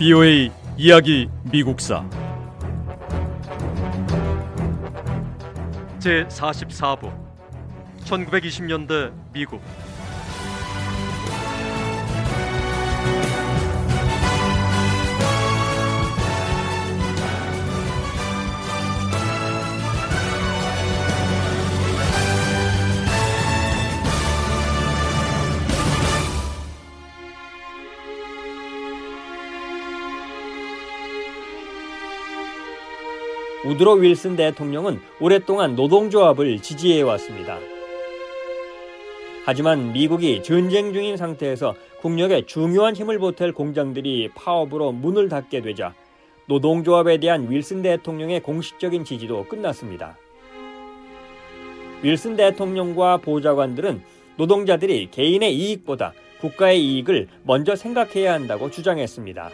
BOA 0.00 0.50
이야기 0.76 1.28
미국사 1.52 2.04
제 6.02 6.26
44부. 6.30 7.12
1920년대 8.06 9.12
미국 9.32 9.62
우드로 33.72 33.94
윌슨 33.94 34.36
대통령은 34.36 35.00
오랫동안 35.20 35.76
노동조합을 35.76 36.60
지지해 36.60 37.02
왔습니다. 37.02 37.58
하지만 39.44 39.92
미국이 39.92 40.42
전쟁 40.42 40.92
중인 40.92 41.16
상태에서 41.16 41.74
국력에 42.00 42.44
중요한 42.44 42.94
힘을 42.94 43.18
보탤 43.18 43.54
공장들이 43.54 44.30
파업으로 44.34 44.92
문을 44.92 45.28
닫게 45.28 45.62
되자 45.62 45.94
노동조합에 46.46 47.18
대한 47.18 47.50
윌슨 47.50 47.82
대통령의 47.82 48.40
공식적인 48.40 49.04
지지도 49.04 49.44
끝났습니다. 49.48 50.18
윌슨 52.02 52.36
대통령과 52.36 53.18
보좌관들은 53.18 54.02
노동자들이 54.36 55.08
개인의 55.10 55.54
이익보다 55.54 56.12
국가의 56.40 56.84
이익을 56.84 57.28
먼저 57.44 57.74
생각해야 57.74 58.34
한다고 58.34 58.70
주장했습니다. 58.70 59.50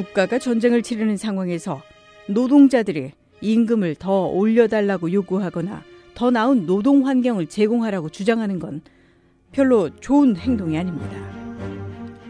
국가가 0.00 0.38
전쟁을 0.38 0.82
치르는 0.82 1.18
상황에서 1.18 1.82
노동자들이 2.26 3.12
임금을 3.42 3.96
더 3.96 4.28
올려달라고 4.28 5.12
요구하거나 5.12 5.82
더 6.14 6.30
나은 6.30 6.64
노동 6.64 7.06
환경을 7.06 7.48
제공하라고 7.48 8.08
주장하는 8.08 8.58
건 8.58 8.80
별로 9.52 9.90
좋은 10.00 10.36
행동이 10.36 10.78
아닙니다. 10.78 11.18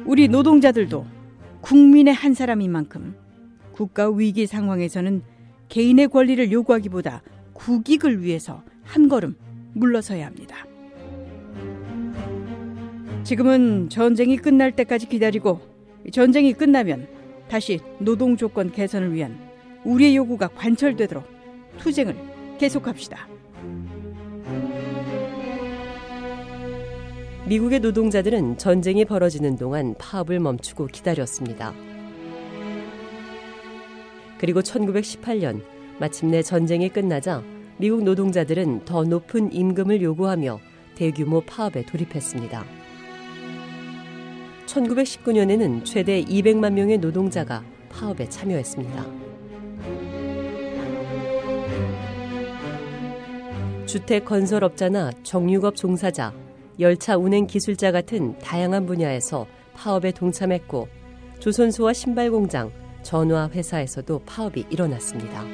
우리 0.04 0.26
노동자들도 0.26 1.06
국민의 1.60 2.12
한 2.12 2.34
사람인 2.34 2.72
만큼 2.72 3.14
국가 3.70 4.10
위기 4.10 4.46
상황에서는 4.46 5.22
개인의 5.68 6.08
권리를 6.08 6.50
요구하기보다 6.50 7.22
국익을 7.52 8.20
위해서 8.20 8.64
한 8.82 9.08
걸음 9.08 9.36
물러서야 9.74 10.26
합니다. 10.26 10.56
지금은 13.22 13.88
전쟁이 13.90 14.36
끝날 14.36 14.74
때까지 14.74 15.08
기다리고 15.08 15.60
전쟁이 16.10 16.52
끝나면 16.52 17.19
다시 17.50 17.80
노동 17.98 18.36
조건 18.36 18.70
개선을 18.70 19.12
위한 19.12 19.36
우리의 19.84 20.14
요구가 20.14 20.46
관철되도록 20.46 21.24
투쟁을 21.78 22.16
계속합시다. 22.58 23.26
미국의 27.48 27.80
노동자들은 27.80 28.56
전쟁이 28.58 29.04
벌어지는 29.04 29.56
동안 29.56 29.96
파업을 29.98 30.38
멈추고 30.38 30.86
기다렸습니다. 30.86 31.74
그리고 34.38 34.60
1918년 34.60 35.60
마침내 35.98 36.42
전쟁이 36.42 36.88
끝나자 36.88 37.42
미국 37.78 38.04
노동자들은 38.04 38.84
더 38.84 39.02
높은 39.02 39.52
임금을 39.52 40.02
요구하며 40.02 40.60
대규모 40.94 41.40
파업에 41.40 41.84
돌입했습니다. 41.84 42.79
1919년에는 44.70 45.84
최대 45.84 46.22
200만 46.22 46.72
명의 46.72 46.98
노동자가 46.98 47.64
파업에 47.90 48.28
참여했습니다. 48.28 49.04
주택 53.86 54.24
건설업자나 54.24 55.10
정육업 55.24 55.74
종사자, 55.74 56.32
열차 56.78 57.16
운행 57.16 57.48
기술자 57.48 57.90
같은 57.90 58.38
다양한 58.38 58.86
분야에서 58.86 59.46
파업에 59.74 60.12
동참했고 60.12 60.86
조선소와 61.40 61.92
신발 61.92 62.30
공장, 62.30 62.70
전화 63.02 63.48
회사에서도 63.48 64.20
파업이 64.24 64.66
일어났습니다. 64.70 65.44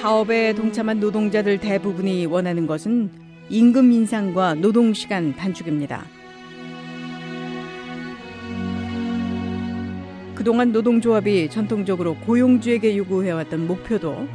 파업에 0.00 0.52
동참한 0.54 1.00
노동자들 1.00 1.58
대부분이 1.58 2.26
원하는 2.26 2.66
것은 2.66 3.21
임금 3.52 3.92
인상과 3.92 4.54
노동 4.54 4.94
시간 4.94 5.36
단축입니다. 5.36 6.04
그동안 10.34 10.72
노동조합이 10.72 11.50
전통적으로 11.50 12.16
고용주에게 12.16 12.96
요구해왔던 12.96 13.66
목표도 13.66 14.26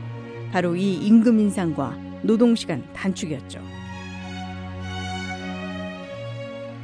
바로 0.51 0.76
이 0.76 0.93
임금 0.93 1.39
인상과 1.39 1.97
노동 2.22 2.55
시간 2.55 2.84
단축이었죠. 2.93 3.59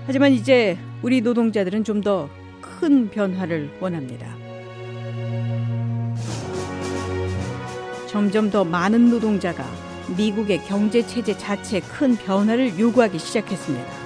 하지만 0.08 0.32
이제 0.34 0.78
우리 1.02 1.22
노동자들은 1.22 1.84
좀 1.84 2.02
더 2.02 2.30
큰 2.84 3.10
변화를 3.10 3.70
원합니다. 3.80 4.28
점점 8.08 8.52
더 8.52 8.66
많은 8.66 9.10
노동자가 9.10 9.64
미국의 10.18 10.64
경제 10.66 11.06
체제 11.06 11.38
자체에 11.38 11.80
큰 11.82 12.16
변화를 12.16 12.78
요구하기 12.78 13.18
시작했습니다. 13.18 14.04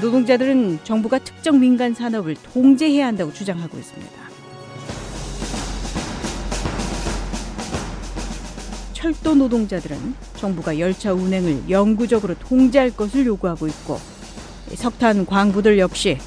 노동자들은 0.00 0.80
정부가 0.82 1.20
특정 1.20 1.60
민간 1.60 1.94
산업을 1.94 2.34
통제해야 2.34 3.06
한다고 3.06 3.32
주장하고 3.32 3.78
있습니다. 3.78 4.22
철도 8.92 9.34
노동자들은 9.34 10.14
정부가 10.36 10.78
열차 10.78 11.12
운행을 11.12 11.70
영구적으로 11.70 12.34
통제할 12.34 12.90
것을 12.90 13.26
요구하고 13.26 13.66
있고 13.68 14.00
석탄 14.74 15.26
광부들 15.26 15.78
역시 15.78 16.18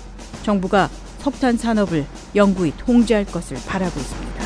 정부가 0.43 0.89
석탄 1.25 1.57
산업을 1.57 2.05
영구히 2.35 2.71
통제할 2.77 3.25
것을 3.25 3.57
바라고 3.67 3.99
있습니다. 3.99 4.43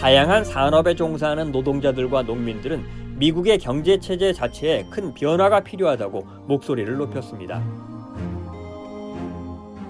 다양한 0.00 0.42
산업에 0.42 0.96
종사하는 0.96 1.52
노동자들과 1.52 2.22
농민들은 2.22 3.18
미국의 3.18 3.58
경제 3.58 4.00
체제 4.00 4.32
자체에 4.32 4.86
큰 4.90 5.14
변화가 5.14 5.60
필요하다고 5.60 6.26
목소리를 6.48 6.92
높였습니다. 6.96 7.62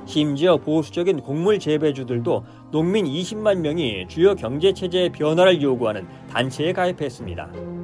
심지어 0.04 0.58
보수적인 0.58 1.20
곡물 1.20 1.58
재배주들도 1.58 2.44
농민 2.70 3.06
20만 3.06 3.60
명이 3.60 4.08
주요 4.08 4.34
경제 4.34 4.74
체제의 4.74 5.12
변화를 5.12 5.62
요구하는 5.62 6.06
단체에 6.28 6.74
가입했습니다. 6.74 7.80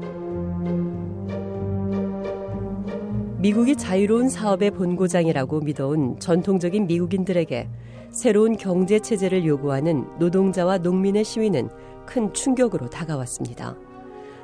미국이 3.47 3.77
자유로운 3.77 4.29
사업의 4.29 4.73
본고장이라고 4.73 5.61
믿어온 5.61 6.19
전통적인 6.19 6.89
미국인들에게 6.89 7.69
새로운 8.11 8.57
경제 8.57 8.99
체제를 8.99 9.47
요구하는 9.47 10.05
노동자와 10.19 10.79
농민의 10.79 11.23
시위는 11.23 11.69
큰 12.07 12.35
충격으로 12.35 12.91
다가왔습니다. 12.91 13.77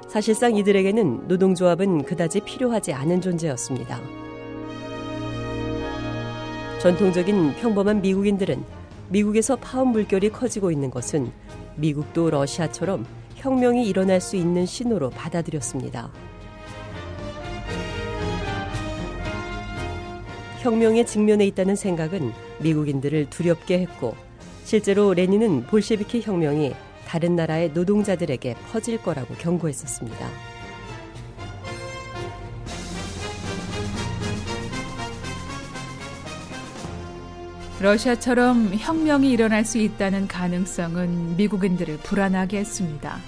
사실상 0.08 0.54
이들에게는 0.54 1.26
노동조합은 1.26 2.04
그다지 2.04 2.42
필요하지 2.42 2.92
않은 2.92 3.20
존재였습니다. 3.20 3.98
전통적인 6.80 7.56
평범한 7.56 8.02
미국인들은 8.02 8.62
미국에서 9.08 9.56
파업 9.56 9.88
물결이 9.88 10.30
커지고 10.30 10.70
있는 10.70 10.90
것은 10.90 11.32
미국도 11.74 12.30
러시아처럼 12.30 13.04
혁명이 13.34 13.84
일어날 13.84 14.20
수 14.20 14.36
있는 14.36 14.64
신호로 14.64 15.10
받아들였습니다. 15.10 16.12
혁명의 20.62 21.04
직면에 21.04 21.44
있다는 21.46 21.74
생각은 21.74 22.32
미국인들을 22.60 23.30
두렵게 23.30 23.80
했고 23.80 24.14
실제로 24.62 25.12
레닌은 25.12 25.66
볼셰비키 25.66 26.22
혁명이 26.22 26.72
다른 27.04 27.34
나라의 27.34 27.72
노동자들에게 27.72 28.54
퍼질 28.70 29.02
거라고 29.02 29.34
경고했었습니다. 29.34 30.28
러시아처럼 37.80 38.70
혁명이 38.78 39.32
일어날 39.32 39.64
수 39.64 39.78
있다는 39.78 40.28
가능성은 40.28 41.36
미국인들을 41.36 41.96
불안하게 41.98 42.58
했습니다. 42.58 43.18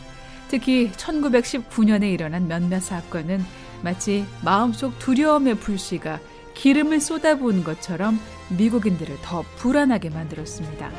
특히 0.46 0.92
1919년에 0.92 2.12
일어난 2.12 2.46
몇몇 2.46 2.80
사건은 2.80 3.44
마치 3.82 4.24
마음속 4.44 4.96
두려움의 5.00 5.56
불씨가 5.56 6.20
기름을 6.54 7.00
쏟아부은 7.00 7.64
것처럼 7.64 8.18
미국인들을 8.48 9.18
더 9.22 9.42
불안하게 9.56 10.10
만들었습니다. 10.10 10.90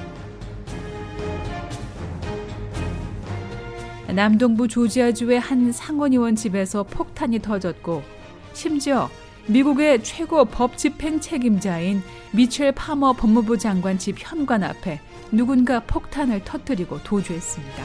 남동부 4.13 4.67
조지아주의 4.67 5.39
한 5.39 5.71
상원의원 5.71 6.35
집에서 6.35 6.83
폭탄이 6.83 7.39
터졌고 7.39 8.03
심지어 8.53 9.09
미국의 9.47 10.03
최고 10.03 10.45
법 10.45 10.77
집행 10.77 11.19
책임자인 11.19 12.01
미첼 12.31 12.71
파머 12.71 13.13
법무부 13.13 13.57
장관 13.57 13.97
집 13.97 14.15
현관 14.17 14.63
앞에 14.63 14.99
누군가 15.31 15.81
폭탄을 15.81 16.43
터뜨리고 16.43 17.03
도주했습니다. 17.03 17.83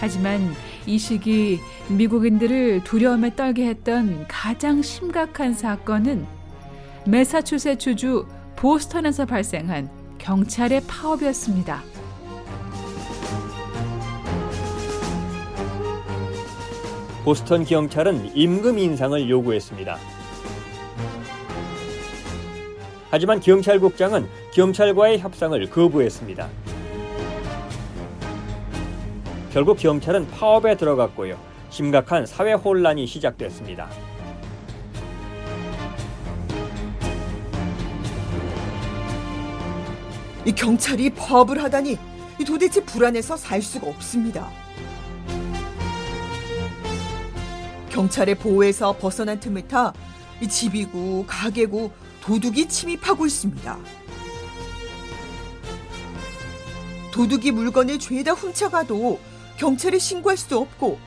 하지만 0.00 0.54
이 0.86 0.98
시기 0.98 1.58
미국인들을 1.88 2.84
두려움에 2.84 3.34
떨게 3.34 3.66
했던 3.66 4.24
가장 4.28 4.82
심각한 4.82 5.52
사건은 5.52 6.26
메사추세츠주 7.06 8.26
보스턴에서 8.54 9.26
발생한 9.26 9.90
경찰의 10.18 10.82
파업이었습니다. 10.86 11.82
보스턴 17.24 17.64
경찰은 17.64 18.36
임금 18.36 18.78
인상을 18.78 19.28
요구했습니다. 19.28 19.98
하지만 23.10 23.40
경찰국장은 23.40 24.28
경찰과의 24.52 25.18
협상을 25.18 25.68
거부했습니다. 25.70 26.48
결국 29.56 29.78
경찰은 29.78 30.28
파업에 30.32 30.76
들어갔고요. 30.76 31.40
심각한 31.70 32.26
사회 32.26 32.52
혼란이 32.52 33.06
시작됐습니다. 33.06 33.88
이 40.44 40.52
경찰이 40.52 41.08
파업을 41.08 41.62
하다니 41.62 41.96
도대체 42.46 42.84
불안해서 42.84 43.38
살 43.38 43.62
수가 43.62 43.86
없습니다. 43.86 44.50
경찰의 47.88 48.34
보호에서 48.34 48.94
벗어난 48.98 49.40
틈을 49.40 49.68
타 49.68 49.94
집이고 50.46 51.24
가게고 51.26 51.92
도둑이 52.20 52.68
침입하고 52.68 53.24
있습니다. 53.24 53.78
도둑이 57.10 57.52
물건을 57.52 57.98
죄다 57.98 58.32
훔쳐가도 58.32 59.35
경찰에 59.56 59.98
신고할 59.98 60.36
수도 60.36 60.60
없고 60.60 60.98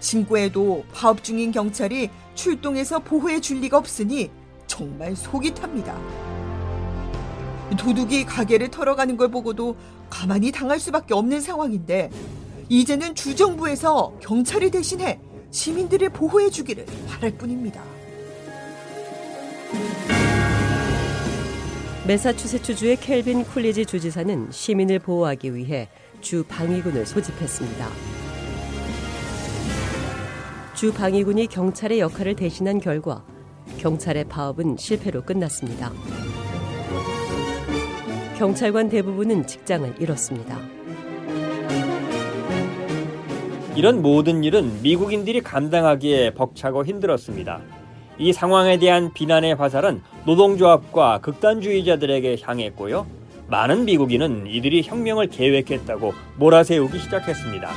신고해도 0.00 0.84
파업 0.92 1.22
중인 1.22 1.52
경찰이 1.52 2.10
출동해서 2.34 3.00
보호해 3.00 3.40
줄 3.40 3.60
리가 3.60 3.78
없으니 3.78 4.30
정말 4.66 5.16
속이 5.16 5.54
탑니다. 5.54 5.98
도둑이 7.76 8.24
가게를 8.24 8.70
털어가는 8.70 9.16
걸 9.16 9.28
보고도 9.28 9.76
가만히 10.08 10.52
당할 10.52 10.80
수밖에 10.80 11.14
없는 11.14 11.40
상황인데 11.40 12.10
이제는 12.68 13.14
주정부에서 13.14 14.14
경찰을 14.20 14.70
대신해 14.70 15.20
시민들을 15.50 16.10
보호해 16.10 16.50
주기를 16.50 16.86
바랄 17.08 17.32
뿐입니다. 17.32 17.82
메사추세츠주의 22.06 22.96
켈빈 22.96 23.44
쿨리지 23.44 23.84
주지사는 23.84 24.48
시민을 24.50 24.98
보호하기 24.98 25.54
위해 25.54 25.88
주 26.20 26.44
방위군을 26.44 27.06
소집했습니다. 27.06 27.86
주 30.74 30.92
방위군이 30.92 31.46
경찰의 31.46 32.00
역할을 32.00 32.36
대신한 32.36 32.80
결과 32.80 33.24
경찰의 33.78 34.24
파업은 34.24 34.76
실패로 34.76 35.22
끝났습니다. 35.22 35.92
경찰관 38.36 38.88
대부분은 38.88 39.46
직장을 39.46 39.94
잃었습니다. 40.00 40.58
이런 43.74 44.02
모든 44.02 44.42
일은 44.42 44.82
미국인들이 44.82 45.40
감당하기에 45.40 46.34
벅차고 46.34 46.84
힘들었습니다. 46.84 47.60
이 48.18 48.32
상황에 48.32 48.78
대한 48.78 49.12
비난의 49.12 49.54
화살은 49.54 50.02
노동조합과 50.26 51.20
극단주의자들에게 51.20 52.38
향했고요. 52.42 53.17
많은 53.48 53.86
미국인은 53.86 54.46
이들이 54.46 54.82
혁명을 54.82 55.28
계획했다고 55.28 56.12
몰아세우기 56.36 56.98
시작했습니다. 56.98 57.70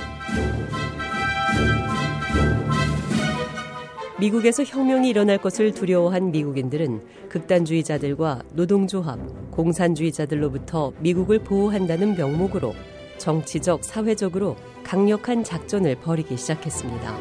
미국에서 4.19 4.63
혁명이 4.63 5.09
일어날 5.09 5.37
것을 5.37 5.73
두려워한 5.73 6.31
미국인들은 6.31 7.01
극단주의자들과 7.29 8.43
노동조합, 8.53 9.17
공산주의자들로부터 9.51 10.91
미국을 10.99 11.39
보호한다는 11.39 12.15
명목으로 12.15 12.75
정치적, 13.17 13.83
사회적으로 13.83 14.57
강력한 14.83 15.43
작전을 15.43 15.95
벌이기 15.95 16.37
시작했습니다. 16.37 17.17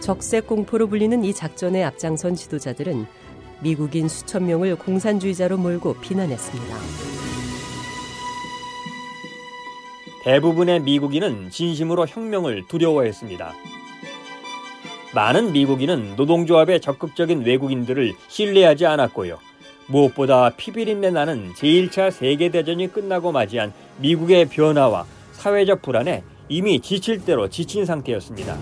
적색 0.00 0.46
공포로 0.46 0.88
불리는 0.88 1.24
이 1.24 1.32
작전의 1.32 1.84
앞장선 1.84 2.34
지도자들은 2.34 3.06
미국인 3.62 4.08
수천 4.08 4.46
명을 4.46 4.76
공산주의자로 4.76 5.56
몰고 5.58 5.94
비난했습니다. 5.94 6.76
대부분의 10.24 10.80
미국인은 10.80 11.50
진심으로 11.50 12.06
혁명을 12.06 12.66
두려워했습니다. 12.68 13.54
많은 15.14 15.52
미국인은 15.52 16.14
노동조합의 16.16 16.80
적극적인 16.80 17.44
외국인들을 17.44 18.14
신뢰하지 18.28 18.86
않았고요. 18.86 19.38
무엇보다 19.88 20.50
피비린내 20.50 21.10
나는 21.10 21.52
제1차 21.54 22.10
세계대전이 22.12 22.92
끝나고 22.92 23.32
맞이한 23.32 23.72
미국의 23.98 24.48
변화와 24.48 25.04
사회적 25.32 25.82
불안에 25.82 26.22
이미 26.48 26.80
지칠 26.80 27.24
대로 27.24 27.48
지친 27.48 27.84
상태였습니다. 27.84 28.56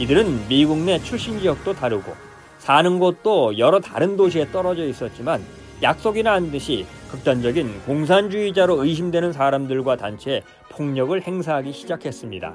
이들은 0.00 0.48
미국 0.48 0.78
내 0.78 0.98
출신 0.98 1.38
지역도 1.38 1.74
다르고 1.74 2.14
사는 2.58 2.98
곳도 2.98 3.58
여러 3.58 3.80
다른 3.80 4.16
도시에 4.16 4.50
떨어져 4.50 4.86
있었지만 4.86 5.42
약속이나 5.82 6.32
한 6.32 6.50
듯이 6.50 6.86
극단적인 7.10 7.82
공산주의자로 7.84 8.82
의심되는 8.82 9.34
사람들과 9.34 9.96
단체에 9.96 10.42
폭력을 10.70 11.20
행사하기 11.20 11.72
시작했습니다. 11.72 12.54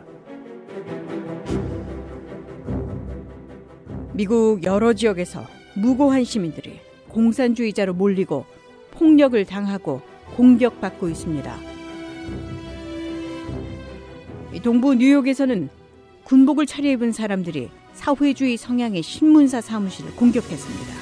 미국 4.14 4.64
여러 4.64 4.94
지역에서 4.94 5.46
무고한 5.76 6.24
시민들이 6.24 6.80
공산주의자로 7.10 7.94
몰리고 7.94 8.46
폭력을 8.92 9.46
당하고 9.46 10.02
공격받고 10.36 11.10
있습니다. 11.10 11.56
동부 14.64 14.96
뉴욕에서는 14.96 15.85
군복을 16.26 16.66
차려입은 16.66 17.12
사람들이 17.12 17.70
사회주의 17.94 18.58
성향의 18.58 19.04
신문사 19.04 19.62
사무실을 19.62 20.16
공격했습니다. 20.16 20.94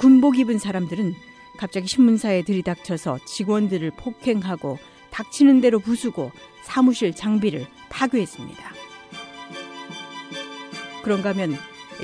군복 0.00 0.38
입은 0.38 0.58
사람들은 0.58 1.14
갑자기 1.58 1.86
신문사에 1.86 2.44
들이닥쳐서 2.44 3.18
직원들을 3.26 3.92
폭행하고 3.92 4.78
닥치는 5.10 5.60
대로 5.60 5.78
부수고 5.78 6.32
사무실 6.62 7.14
장비를 7.14 7.66
파괴했습니다. 7.90 8.72
그런가 11.04 11.30
하면 11.30 11.54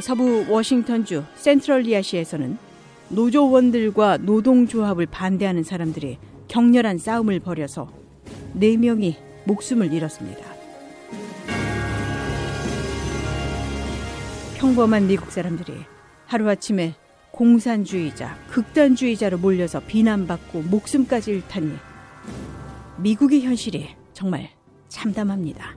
서부 0.03 0.44
워싱턴주 0.49 1.24
센트럴리아시에서는 1.34 2.59
노조원들과 3.09 4.18
노동조합을 4.18 5.07
반대하는 5.07 5.64
사람들이 5.64 6.18
격렬한 6.49 6.99
싸움을 6.99 7.40
벌여서 7.40 7.90
4명이 8.55 9.16
목숨을 9.46 9.94
잃었습니다. 9.94 10.57
평범한 14.59 15.06
미국 15.06 15.30
사람들이 15.30 15.72
하루아침에 16.26 16.96
공산주의자, 17.30 18.36
극단주의자로 18.50 19.38
몰려서 19.38 19.80
비난받고 19.86 20.62
목숨까지 20.62 21.30
잃다니 21.30 21.76
미국의 22.96 23.42
현실이 23.42 23.94
정말 24.12 24.50
참담합니다. 24.88 25.76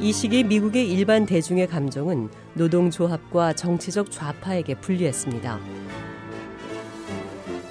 이 0.00 0.12
시기 0.12 0.42
미국의 0.42 0.90
일반 0.90 1.26
대중의 1.26 1.68
감정은 1.68 2.28
노동조합과 2.54 3.52
정치적 3.52 4.10
좌파에게 4.10 4.80
불리했습니다. 4.80 5.60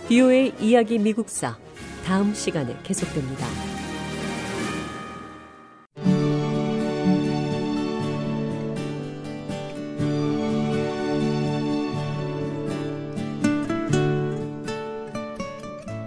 비오의 0.07 0.53
이야기 0.61 0.97
미국사 0.97 1.57
다음 2.05 2.33
시간에 2.33 2.73
계속됩니다. 2.83 3.66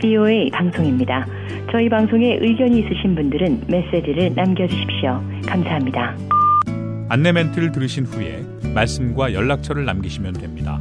VOA 0.00 0.50
방송입니다. 0.50 1.26
저희 1.72 1.88
방송에 1.88 2.36
의견이 2.40 2.80
있으신 2.80 3.14
분들은 3.14 3.62
메시지를 3.68 4.34
남겨주십시오. 4.34 5.22
감사합니다. 5.46 6.16
안내 7.08 7.30
멘트를 7.32 7.72
들으신 7.72 8.04
후에 8.04 8.44
말씀과 8.74 9.32
연락처를 9.32 9.84
남기시면 9.84 10.34
됩니다. 10.34 10.80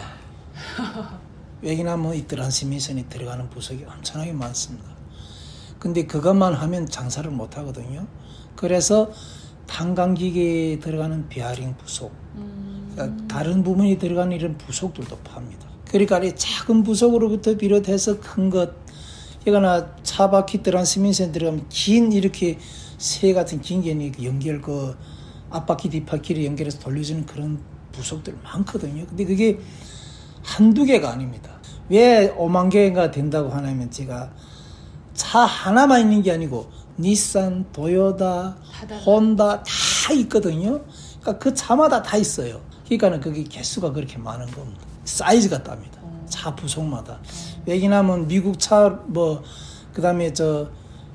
왜냐하면 1.62 2.14
이 2.14 2.26
트랜스미션이 2.26 3.08
들어가는 3.08 3.48
부석이 3.50 3.84
엄청나게 3.84 4.32
많습니다. 4.32 4.86
근데 5.78 6.06
그것만 6.06 6.54
하면 6.54 6.88
장사를 6.88 7.30
못 7.30 7.56
하거든요. 7.58 8.06
그래서 8.56 9.10
탄광기계에 9.66 10.78
들어가는 10.78 11.28
비아링 11.28 11.76
부속, 11.76 12.12
그러니까 12.94 13.26
다른 13.26 13.62
부분이 13.62 13.98
들어가는 13.98 14.36
이런 14.36 14.56
부속들도 14.58 15.16
팝니다. 15.18 15.66
그러니까 15.88 16.18
이 16.18 16.34
작은 16.34 16.82
부속으로부터 16.82 17.56
비롯해서 17.56 18.20
큰 18.20 18.50
것, 18.50 18.72
이거나 19.46 19.94
차 20.02 20.30
바퀴 20.30 20.62
트랜스미션 20.62 21.32
들어가면 21.32 21.66
긴 21.68 22.12
이렇게 22.12 22.58
쇠 22.98 23.32
같은 23.32 23.60
긴 23.60 23.82
게 23.82 24.12
연결 24.22 24.60
그 24.60 24.96
앞바퀴 25.50 25.88
뒷바퀴를 25.90 26.44
연결해서 26.44 26.78
돌려주는 26.80 27.26
그런 27.26 27.60
부속들 27.92 28.36
많거든요. 28.42 29.06
근데 29.06 29.24
그게 29.24 29.58
한두 30.42 30.84
개가 30.84 31.10
아닙니다. 31.10 31.58
왜 31.88 32.34
5만 32.34 32.70
개가 32.70 33.10
된다고 33.10 33.50
하냐면 33.50 33.90
제가 33.90 34.32
차 35.12 35.40
하나만 35.40 36.00
있는 36.00 36.22
게 36.22 36.32
아니고 36.32 36.70
닛산, 36.98 37.66
도요다, 37.72 38.56
혼다 39.04 39.62
다 39.62 40.12
있거든요. 40.14 40.80
그러니까 41.20 41.38
그 41.38 41.54
차마다 41.54 42.02
다 42.02 42.16
있어요. 42.16 42.60
그러니까는 42.84 43.20
그게 43.20 43.42
개수가 43.44 43.92
그렇게 43.92 44.18
많은 44.18 44.46
겁니다. 44.52 44.80
사이즈가 45.04 45.62
답니다. 45.62 46.00
차 46.28 46.54
부속마다. 46.54 47.18
왜냐하면 47.66 48.26
미국 48.26 48.58
차 48.58 49.00
뭐 49.06 49.42
그다음에 49.92 50.32
저 50.32 50.68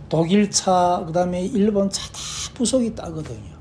독일 0.09 0.49
차 0.49 1.03
그다음에 1.05 1.45
일본 1.45 1.89
차 1.89 2.07
다 2.11 2.19
부속이 2.55 2.95
따거든요. 2.95 3.57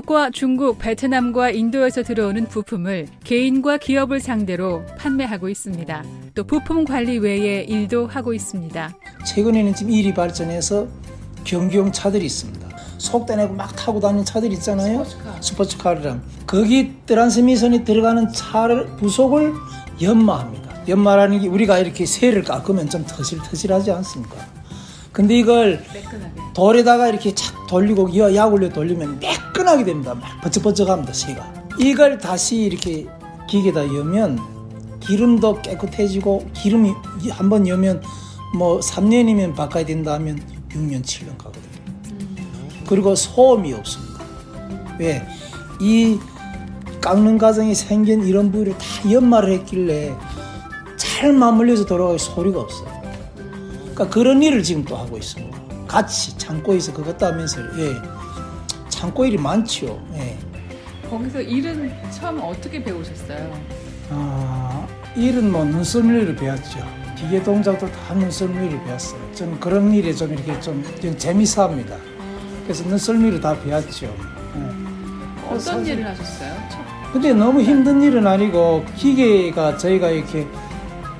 한국과 0.00 0.30
중국, 0.30 0.78
베트남과 0.78 1.50
인도에서 1.50 2.02
들어오는 2.02 2.46
부품을 2.46 3.06
개인과 3.24 3.78
기업을 3.78 4.20
상대로 4.20 4.82
판매하고 4.98 5.48
있습니다. 5.48 6.04
또 6.34 6.44
부품 6.44 6.84
관리 6.84 7.18
외에 7.18 7.62
일도 7.62 8.06
하고 8.06 8.32
있습니다. 8.32 8.94
최근에는 9.26 9.74
지금 9.74 9.92
일이 9.92 10.14
발전해서 10.14 10.86
경기용 11.44 11.92
차들이 11.92 12.24
있습니다. 12.26 12.68
속대 12.98 13.36
내고 13.36 13.54
막 13.54 13.74
타고 13.76 14.00
다니는 14.00 14.24
차들 14.24 14.52
있잖아요. 14.54 15.04
스포츠카. 15.04 15.42
스포츠카랑 15.42 16.22
거기 16.46 16.94
트랜스미션이 17.06 17.84
들어가는 17.84 18.32
차를 18.32 18.86
부속을 18.96 19.52
연마합니다. 20.00 20.88
연마라는 20.88 21.40
게 21.40 21.48
우리가 21.48 21.78
이렇게 21.78 22.06
새를 22.06 22.42
깎으면 22.42 22.88
좀 22.88 23.04
터실터실하지 23.06 23.90
않습니까? 23.90 24.59
근데 25.12 25.36
이걸 25.38 25.82
매끈하게. 25.92 26.40
돌에다가 26.54 27.08
이렇게 27.08 27.34
착 27.34 27.66
돌리고 27.66 28.16
약 28.34 28.52
올려 28.52 28.68
돌리면 28.68 29.18
매끈하게 29.20 29.84
됩니다. 29.84 30.14
막 30.14 30.40
버쩍버쩍합니다, 30.42 31.12
새가. 31.12 31.52
이걸 31.78 32.18
다시 32.18 32.56
이렇게 32.62 33.06
기계에다 33.48 33.86
여면 33.94 34.38
기름도 35.00 35.62
깨끗해지고 35.62 36.48
기름이 36.54 36.92
한 37.30 37.48
번 37.48 37.66
여면 37.66 38.02
뭐 38.54 38.78
3년이면 38.80 39.54
바꿔야 39.54 39.84
된다 39.84 40.12
하면 40.14 40.40
6년, 40.70 41.02
7년 41.02 41.36
가거든요. 41.38 41.64
그리고 42.86 43.14
소음이 43.14 43.72
없습니다. 43.72 44.20
왜? 44.98 45.26
이 45.80 46.18
깎는 47.00 47.38
과정이 47.38 47.74
생긴 47.74 48.24
이런 48.24 48.52
부위를 48.52 48.76
다 48.76 48.84
연마를 49.10 49.52
했길래 49.54 50.14
잘 50.96 51.32
맞물려서 51.32 51.86
돌아가기 51.86 52.18
소리가 52.18 52.60
없어요. 52.60 52.99
그러니까 54.00 54.14
그런 54.14 54.42
일을 54.42 54.62
지금 54.62 54.82
또 54.82 54.96
하고 54.96 55.18
있습니다. 55.18 55.58
같이 55.86 56.36
창고에서 56.38 56.92
그것도 56.94 57.26
하면서 57.26 57.60
예. 57.78 57.94
창고 58.88 59.26
일이 59.26 59.36
많죠. 59.36 60.02
예. 60.14 60.38
거기서 61.10 61.42
일은 61.42 61.92
처음 62.10 62.40
어떻게 62.40 62.82
배우셨어요? 62.82 63.52
아, 64.08 64.86
일은 65.14 65.52
뭐 65.52 65.64
눈썰미를 65.64 66.34
배웠죠. 66.36 66.78
기계 67.14 67.42
동작도 67.42 67.90
다 67.90 68.14
눈썰미를 68.14 68.82
배웠어요. 68.84 69.20
좀 69.34 69.58
그런 69.60 69.92
일에 69.92 70.14
좀 70.14 70.32
이렇게 70.32 70.58
좀, 70.60 70.82
좀 71.02 71.18
재미있어 71.18 71.64
합니다. 71.64 71.96
그래서 72.64 72.88
눈썰미를 72.88 73.38
다 73.40 73.54
배웠죠. 73.60 74.06
예. 74.06 75.44
어떤 75.46 75.60
사실, 75.60 75.88
일을 75.92 76.06
하셨어요? 76.06 76.54
근데 77.12 77.34
너무 77.34 77.60
힘든 77.60 78.00
일은 78.00 78.26
아니고 78.26 78.86
기계가 78.96 79.76
저희가 79.76 80.08
이렇게 80.08 80.46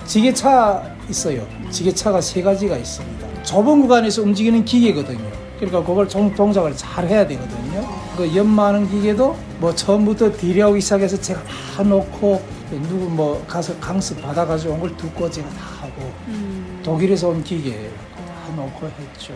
지게차 0.06 0.99
있어요. 1.10 1.46
지게차가 1.70 2.20
세 2.20 2.42
가지가 2.42 2.76
있습니다. 2.76 3.42
좁은 3.42 3.82
구간에서 3.82 4.22
움직이는 4.22 4.64
기계거든요. 4.64 5.30
그러니까 5.56 5.84
그걸 5.84 6.08
동작을 6.08 6.74
잘 6.76 7.06
해야 7.06 7.26
되거든요. 7.26 7.86
그 8.16 8.34
연마하는 8.34 8.88
기계도 8.88 9.36
뭐 9.58 9.74
처음부터 9.74 10.32
디려오기 10.36 10.80
시작해서 10.80 11.20
제가 11.20 11.42
다 11.44 11.82
놓고 11.82 12.40
누구 12.70 13.10
뭐 13.10 13.44
가서 13.46 13.76
강습 13.78 14.22
받아가지고 14.22 14.74
온 14.74 14.80
걸 14.80 14.96
듣고 14.96 15.30
제가 15.30 15.48
다 15.50 15.56
하고 15.82 16.10
음. 16.28 16.80
독일에서 16.82 17.28
온 17.28 17.42
기계 17.44 17.90
다 18.16 18.54
놓고 18.56 18.86
했죠. 18.86 19.34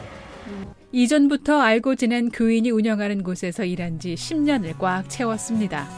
이전부터 0.93 1.61
알고 1.61 1.97
지낸 1.97 2.31
교인이 2.31 2.71
운영하는 2.71 3.23
곳에서 3.25 3.65
일한 3.65 3.99
지 3.99 4.15
10년을 4.15 4.79
꽉 4.79 5.09
채웠습니다. 5.11 5.89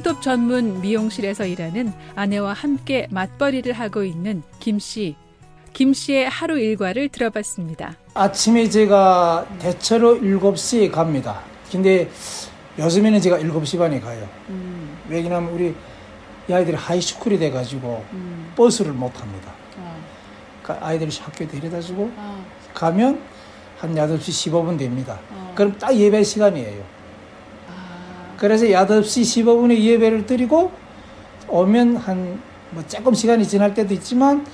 손톱 0.00 0.22
전문 0.22 0.80
미용실에서 0.80 1.44
일하는 1.44 1.92
아내와 2.16 2.54
함께 2.54 3.06
맞벌이를 3.10 3.74
하고 3.74 4.02
있는 4.02 4.42
김 4.58 4.78
씨. 4.78 5.14
김 5.74 5.92
씨의 5.92 6.26
하루 6.26 6.58
일과를 6.58 7.10
들어봤습니다. 7.10 7.96
아침에 8.14 8.70
제가 8.70 9.46
대체로 9.58 10.18
7시에 10.18 10.90
갑니다. 10.90 11.42
근데 11.70 12.08
요즘에는 12.78 13.20
제가 13.20 13.40
7시 13.40 13.78
반에 13.78 14.00
가요. 14.00 14.26
음. 14.48 14.96
왜냐하면 15.06 15.52
우리 15.52 15.74
아이들이 16.50 16.78
하이스쿨이 16.78 17.38
돼가지고 17.38 18.02
음. 18.14 18.52
버스를 18.56 18.92
못 18.92 19.20
합니다. 19.20 19.52
어. 19.76 20.02
그러니까 20.62 20.86
아이들을 20.86 21.12
학교에 21.20 21.46
데려다주고 21.46 22.10
어. 22.16 22.46
가면 22.72 23.20
한 23.76 23.94
8시 23.94 24.50
15분 24.50 24.78
됩니다. 24.78 25.20
어. 25.30 25.52
그럼 25.54 25.76
딱 25.78 25.94
예배 25.94 26.22
시간이에요. 26.22 26.99
아. 28.40 28.42
그래서 28.42 28.64
8시 28.66 29.44
15분에 29.44 29.78
예배를 29.78 30.26
드리고 30.26 30.72
오면 31.48 31.96
한 31.96 32.50
뭐 32.72 32.84
조금 32.86 33.14
시간이 33.14 33.46
지날 33.46 33.74
때도 33.74 33.94
있지만 33.94 34.46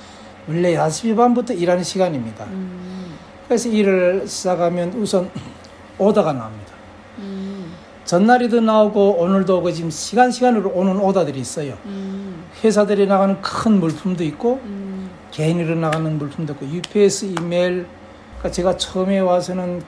원래 0.47 0.75
6시 0.75 1.15
반부터 1.15 1.53
일하는 1.53 1.83
시간입니다. 1.83 2.45
음. 2.45 3.13
그래서 3.47 3.69
일을 3.69 4.27
시작하면 4.27 4.93
우선 4.93 5.29
오더가 5.99 6.33
나옵니다. 6.33 6.73
전날에도 8.05 8.61
나오고 8.61 9.17
오늘도 9.19 9.57
오고 9.57 9.71
지금 9.71 9.89
시간 9.89 10.31
시간으로 10.31 10.71
오는 10.73 10.97
오더들이 10.97 11.39
있어요. 11.39 11.77
회사들이 12.63 13.05
나가는 13.05 13.39
큰 13.41 13.79
물품도 13.79 14.23
있고 14.23 14.59
개인으로 15.31 15.75
나가는 15.75 16.17
물품도 16.17 16.53
있고 16.53 16.65
UPS 16.67 17.25
이메일 17.25 17.85
그러니까 18.37 18.51
제가 18.51 18.77
처음에 18.77 19.19
와서는 19.19 19.81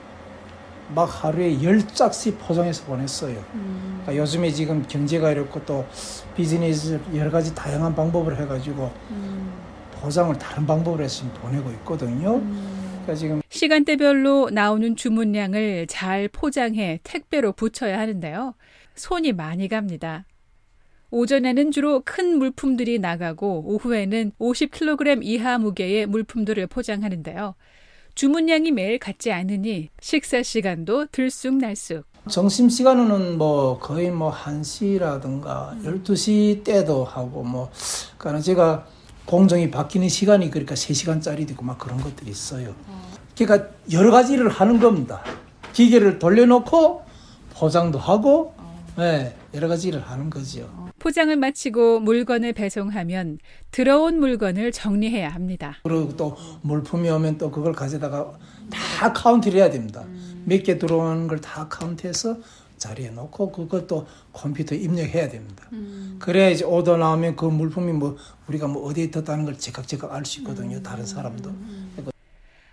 막 0.94 1.24
하루에 1.24 1.62
열 1.62 1.86
짝씩 1.86 2.38
포장해서 2.38 2.84
보냈어요. 2.84 3.42
그러니까 3.52 4.16
요즘에 4.16 4.50
지금 4.50 4.84
경제가 4.86 5.30
이렇고 5.32 5.64
또 5.64 5.86
비즈니스 6.36 7.00
여러 7.14 7.30
가지 7.30 7.54
다양한 7.54 7.94
방법을 7.94 8.40
해가지고 8.40 8.92
포장을 10.00 10.36
다른 10.38 10.66
방법으로 10.66 11.04
해서 11.04 11.24
보내고 11.34 11.70
있거든요. 11.72 12.40
그러니까 12.40 13.14
지금 13.14 13.42
시간대별로 13.48 14.50
나오는 14.50 14.96
주문량을 14.96 15.86
잘 15.88 16.28
포장해 16.28 17.00
택배로 17.02 17.52
붙여야 17.52 17.98
하는데요. 17.98 18.54
손이 18.94 19.32
많이 19.32 19.68
갑니다. 19.68 20.24
오전에는 21.10 21.72
주로 21.72 22.02
큰 22.04 22.38
물품들이 22.38 22.98
나가고 22.98 23.64
오후에는 23.66 24.32
50kg 24.38 25.20
이하 25.22 25.58
무게의 25.58 26.06
물품들을 26.06 26.66
포장하는데요. 26.68 27.54
주문량이 28.14 28.72
매일 28.72 28.98
같지 28.98 29.32
않으니 29.32 29.88
식사 30.00 30.42
시간도 30.42 31.06
들쑥날쑥. 31.06 32.04
점심 32.28 32.68
시간은 32.68 33.38
뭐 33.38 33.78
거의 33.78 34.10
뭐 34.10 34.30
1시라든가 34.30 35.82
12시 35.82 36.62
때도 36.64 37.04
하고 37.04 37.42
뭐 37.42 37.70
그러니까 38.18 38.42
제가 38.42 38.86
공정이 39.24 39.70
바뀌는 39.70 40.08
시간이 40.08 40.50
그러니까 40.50 40.74
3시간짜리도 40.74 41.52
있고 41.52 41.64
막 41.64 41.78
그런 41.78 41.98
것들이 42.00 42.30
있어요. 42.30 42.74
그러니까 43.36 43.70
여러 43.92 44.10
가지 44.10 44.34
일을 44.34 44.48
하는 44.48 44.80
겁니다. 44.80 45.22
기계를 45.72 46.18
돌려놓고 46.18 47.02
포장도 47.54 47.98
하고 47.98 48.54
네, 48.96 49.34
여러 49.54 49.68
가지 49.68 49.88
일을 49.88 50.02
하는 50.02 50.28
거죠. 50.28 50.89
포장을 51.00 51.34
마치고 51.34 52.00
물건을 52.00 52.52
배송하면 52.52 53.38
들어온 53.72 54.20
물건을 54.20 54.70
정리해야 54.70 55.28
합니다. 55.30 55.78
그리고 55.82 56.14
또 56.16 56.36
물품이 56.62 57.10
오면 57.10 57.38
또 57.38 57.50
그걸 57.50 57.72
가져다가 57.72 58.32
다 58.70 59.12
카운트를 59.12 59.58
해야 59.58 59.70
됩니다. 59.70 60.04
몇 60.44 60.62
개 60.62 60.78
들어오는 60.78 61.26
걸 61.26 61.40
다 61.40 61.66
카운트해서 61.68 62.36
자리에 62.76 63.10
놓고 63.10 63.50
그것도 63.52 64.06
컴퓨터에 64.32 64.78
입력해야 64.78 65.28
됩니다. 65.28 65.68
그래야 66.18 66.48
이제 66.50 66.64
오더 66.64 66.96
나오면 66.98 67.36
그 67.36 67.44
물품이 67.46 67.92
뭐 67.92 68.16
우리가 68.48 68.68
뭐 68.68 68.84
어디에 68.86 69.04
있다는 69.04 69.44
걸 69.46 69.58
제깍제깍 69.58 70.12
알 70.14 70.24
수 70.24 70.40
있거든요. 70.40 70.82
다른 70.82 71.04
사람도. 71.04 71.50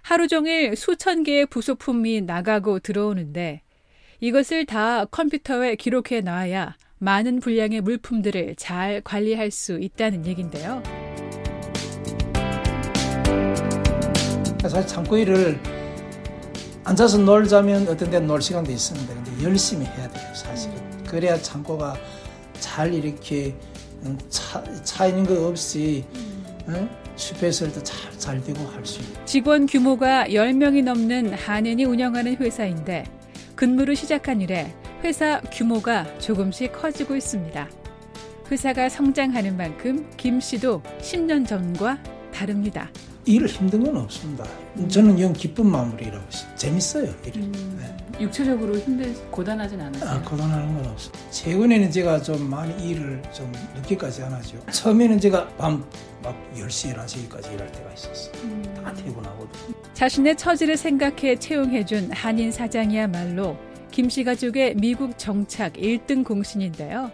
하루 0.03 0.27
종일 0.27 0.75
수천 0.75 1.23
개의 1.23 1.45
부속품이 1.47 2.21
나가고 2.21 2.79
들어오는데 2.79 3.61
이것을 4.21 4.65
다 4.65 5.03
컴퓨터에 5.05 5.75
기록해 5.75 6.21
놔야 6.21 6.75
많은 6.99 7.39
분량의 7.39 7.81
물품들을 7.81 8.55
잘 8.57 9.01
관리할 9.03 9.51
수 9.51 9.79
있다는 9.79 10.25
얘긴데요. 10.25 10.81
사실 14.61 14.85
창고 14.87 15.17
일을 15.17 15.59
앉아서 16.83 17.17
놀자면 17.19 17.87
어떤 17.87 18.09
데는 18.09 18.27
놀 18.27 18.41
시간도 18.41 18.71
있습니다. 18.71 19.13
근데 19.13 19.43
열심히 19.43 19.85
해야 19.85 20.07
돼요, 20.09 20.33
사실은. 20.33 20.75
그래야 21.05 21.37
창고가 21.37 21.95
잘 22.59 22.93
이렇게 22.93 23.55
차, 24.29 24.63
차 24.83 25.05
있는 25.07 25.25
거 25.25 25.47
없이 25.47 26.03
응? 26.69 26.89
슈퍼에서도 27.15 27.81
잘, 27.83 28.11
잘 28.19 28.43
되고 28.43 28.59
할 28.69 28.85
수 28.85 29.01
있고. 29.01 29.25
직원 29.25 29.65
규모가 29.67 30.25
10명이 30.27 30.83
넘는 30.83 31.33
한인이 31.33 31.83
운영하는 31.85 32.35
회사인데 32.37 33.03
근무를 33.55 33.95
시작한 33.95 34.41
이래 34.41 34.73
회사 35.03 35.39
규모가 35.51 36.05
조금씩 36.19 36.71
커지고 36.73 37.15
있습니다. 37.15 37.67
회사가 38.49 38.89
성장하는 38.89 39.57
만큼 39.57 40.09
김 40.17 40.39
씨도 40.39 40.81
10년 41.01 41.45
전과 41.47 42.01
다릅니다. 42.33 42.89
일을 43.25 43.47
힘든 43.47 43.83
건 43.83 43.97
없습니다. 43.97 44.45
저는 44.87 45.19
영 45.19 45.33
기쁜 45.33 45.65
있어요. 46.29 46.55
재밌어요, 46.55 47.13
일을. 47.25 47.41
음, 47.41 47.77
네. 47.77 48.23
육체적으로 48.23 48.77
힘들, 48.77 49.13
고단하진 49.29 49.81
않았어요? 49.81 50.09
아, 50.09 50.21
고단하는 50.21 50.75
건 50.75 50.85
없어요. 50.93 51.11
최근에는 51.31 51.91
제가 51.91 52.21
좀 52.21 52.49
많이 52.49 52.73
일을 52.89 53.21
좀 53.33 53.51
늦게까지 53.75 54.23
안 54.23 54.31
하죠. 54.31 54.57
처음에는 54.71 55.19
제가 55.19 55.47
밤 55.57 55.83
막 56.23 56.35
10시, 56.55 56.93
11시까지 56.95 57.53
일할 57.53 57.71
때가 57.71 57.93
있었어요. 57.93 58.33
음. 58.43 58.63
다 58.83 58.93
퇴근하거든요. 58.93 59.75
자신의 59.93 60.35
처지를 60.35 60.75
생각해 60.77 61.37
채용해준 61.37 62.11
한인 62.11 62.51
사장이야말로 62.51 63.57
김씨 63.97 64.23
가족의 64.23 64.75
미국 64.75 65.17
정착 65.17 65.73
1등 65.73 66.23
공신인데요. 66.23 67.11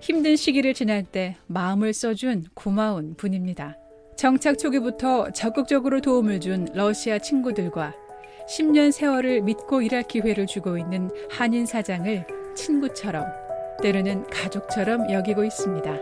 힘든 0.00 0.34
시기를 0.34 0.74
지날 0.74 1.04
때 1.04 1.36
마음을 1.46 1.92
써준 1.92 2.46
고마운 2.54 3.14
분입니다. 3.14 3.76
정착 4.16 4.58
초기부터 4.58 5.30
적극적으로 5.30 6.00
도움을 6.00 6.40
준 6.40 6.66
러시아 6.74 7.20
친구들과 7.20 7.94
10년 8.48 8.90
세월을 8.90 9.42
믿고 9.42 9.80
일할 9.80 10.02
기회를 10.08 10.48
주고 10.48 10.76
있는 10.76 11.08
한인 11.30 11.66
사장을 11.66 12.26
친구처럼 12.56 13.24
때로는 13.80 14.24
가족처럼 14.24 15.12
여기고 15.12 15.44
있습니다. 15.44 15.98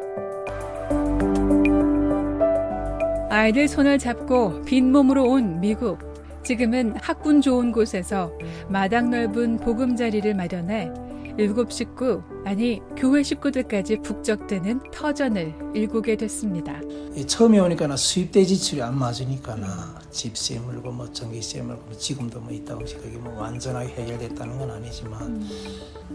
아이들 3.29 3.69
손을 3.69 3.99
잡고 3.99 4.63
빈몸으로 4.63 5.25
온 5.25 5.61
미국. 5.61 6.06
지금은 6.47 6.95
학군 7.01 7.41
좋은 7.41 7.73
곳에서 7.73 8.31
마당 8.69 9.11
넓은 9.11 9.57
보금자리를 9.57 10.33
마련해 10.33 10.93
일곱 11.39 11.73
식구, 11.73 12.23
아니 12.45 12.81
교회 12.97 13.25
식구들까지 13.25 13.97
북적대는 14.03 14.93
터전을 14.93 15.73
일구게 15.75 16.17
됐습니다. 16.17 16.81
처음에 17.27 17.59
오니까 17.59 17.89
나 17.89 17.97
수입대 17.97 18.45
지출이 18.45 18.81
안 18.81 18.97
맞으니까 18.97 19.57
나 19.57 19.99
집세 20.13 20.61
물고 20.61 20.93
뭐 20.93 21.13
전기세 21.13 21.63
물고 21.63 21.93
지금도 21.93 22.39
뭐 22.39 22.53
있다고 22.53 22.85
그게 22.85 23.19
뭐 23.19 23.35
완전하게 23.41 23.89
해결됐다는 23.95 24.57
건 24.57 24.71
아니지만 24.71 25.23
음. 25.23 25.51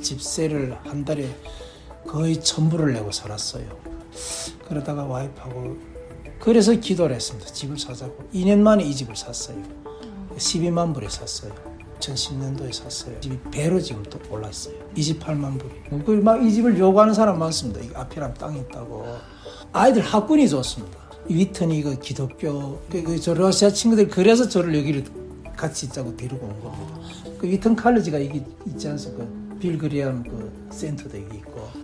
집세를 0.01 0.77
한 0.85 1.03
달에 1.03 1.27
거의 2.07 2.41
전부를 2.41 2.93
내고 2.93 3.11
살았어요. 3.11 3.65
그러다가 4.69 5.03
와이프하고 5.03 5.77
그래서 6.39 6.73
기도를 6.73 7.17
했습니다. 7.17 7.51
집을 7.51 7.77
사자고 7.77 8.29
2년 8.33 8.59
만에 8.59 8.85
이 8.85 8.95
집을 8.95 9.17
샀어요. 9.17 9.80
12만 10.37 10.93
불에 10.93 11.09
샀어요. 11.09 11.53
2010년도에 11.99 12.73
샀어요. 12.73 13.19
집이 13.19 13.37
배로 13.51 13.79
지금 13.79 14.03
또 14.03 14.19
올랐어요. 14.29 14.75
28만 14.95 15.59
불이. 15.59 16.03
그막이 16.03 16.51
집을 16.51 16.77
요구하는 16.77 17.13
사람 17.13 17.39
많습니다. 17.39 17.79
이 17.81 17.89
앞이랑 17.93 18.33
땅이 18.33 18.61
있다고. 18.61 19.05
아이들 19.71 20.01
학군이 20.01 20.49
좋습니다. 20.49 20.99
위턴이 21.29 21.83
그 21.83 21.99
기독교, 21.99 22.79
그, 22.89 23.03
그, 23.03 23.19
저 23.19 23.33
러시아 23.33 23.69
친구들 23.69 24.07
그래서 24.07 24.49
저를 24.49 24.75
여기를 24.77 25.05
같이 25.55 25.85
있자고 25.85 26.17
데리고 26.17 26.47
온 26.47 26.59
겁니다. 26.59 26.99
그 27.37 27.47
위턴 27.47 27.75
칼리지가 27.75 28.23
여기 28.25 28.43
있지 28.65 28.87
않습니까? 28.87 29.25
빌그리암 29.59 30.23
그 30.23 30.69
센터도 30.71 31.21
여기 31.23 31.37
있고. 31.37 31.80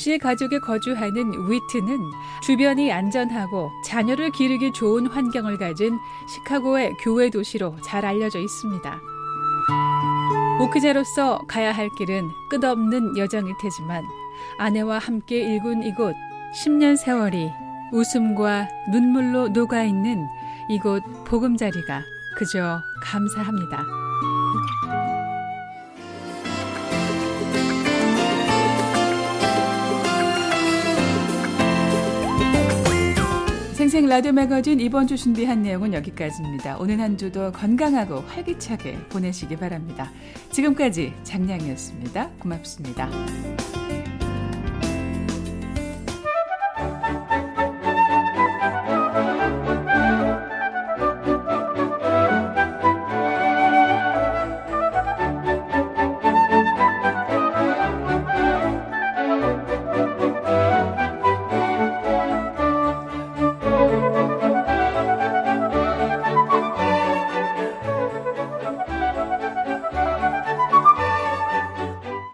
김 0.00 0.04
씨의 0.04 0.18
가족이 0.18 0.60
거주하는 0.60 1.50
위트는 1.50 2.10
주변이 2.42 2.90
안전하고 2.90 3.70
자녀를 3.84 4.30
기르기 4.30 4.72
좋은 4.72 5.06
환경을 5.06 5.58
가진 5.58 5.98
시카고의 6.26 6.94
교회 7.02 7.28
도시로 7.28 7.76
잘 7.84 8.06
알려져 8.06 8.38
있습니다. 8.38 8.98
목회자로서 10.58 11.42
가야 11.46 11.72
할 11.72 11.90
길은 11.98 12.30
끝없는 12.48 13.18
여정일 13.18 13.54
테지만 13.60 14.02
아내와 14.58 14.98
함께 14.98 15.36
일군 15.36 15.82
이곳 15.82 16.16
10년 16.64 16.96
세월이 16.96 17.50
웃음과 17.92 18.68
눈물로 18.90 19.48
녹아 19.48 19.84
있는 19.84 20.26
이곳 20.70 21.02
보금자리가 21.26 22.02
그저 22.38 22.80
감사합니다. 23.02 23.84
생생 33.90 34.08
라디오 34.08 34.30
매거진 34.30 34.78
이번 34.78 35.08
주 35.08 35.16
준비한 35.16 35.62
내용은 35.62 35.92
여기까지입니다. 35.92 36.76
오늘 36.78 37.00
한 37.00 37.18
주도 37.18 37.50
건강하고 37.50 38.20
활기차게 38.20 38.96
보내시기 39.08 39.56
바랍니다. 39.56 40.12
지금까지 40.52 41.12
장량이었습니다. 41.24 42.30
고맙습니다. 42.38 43.10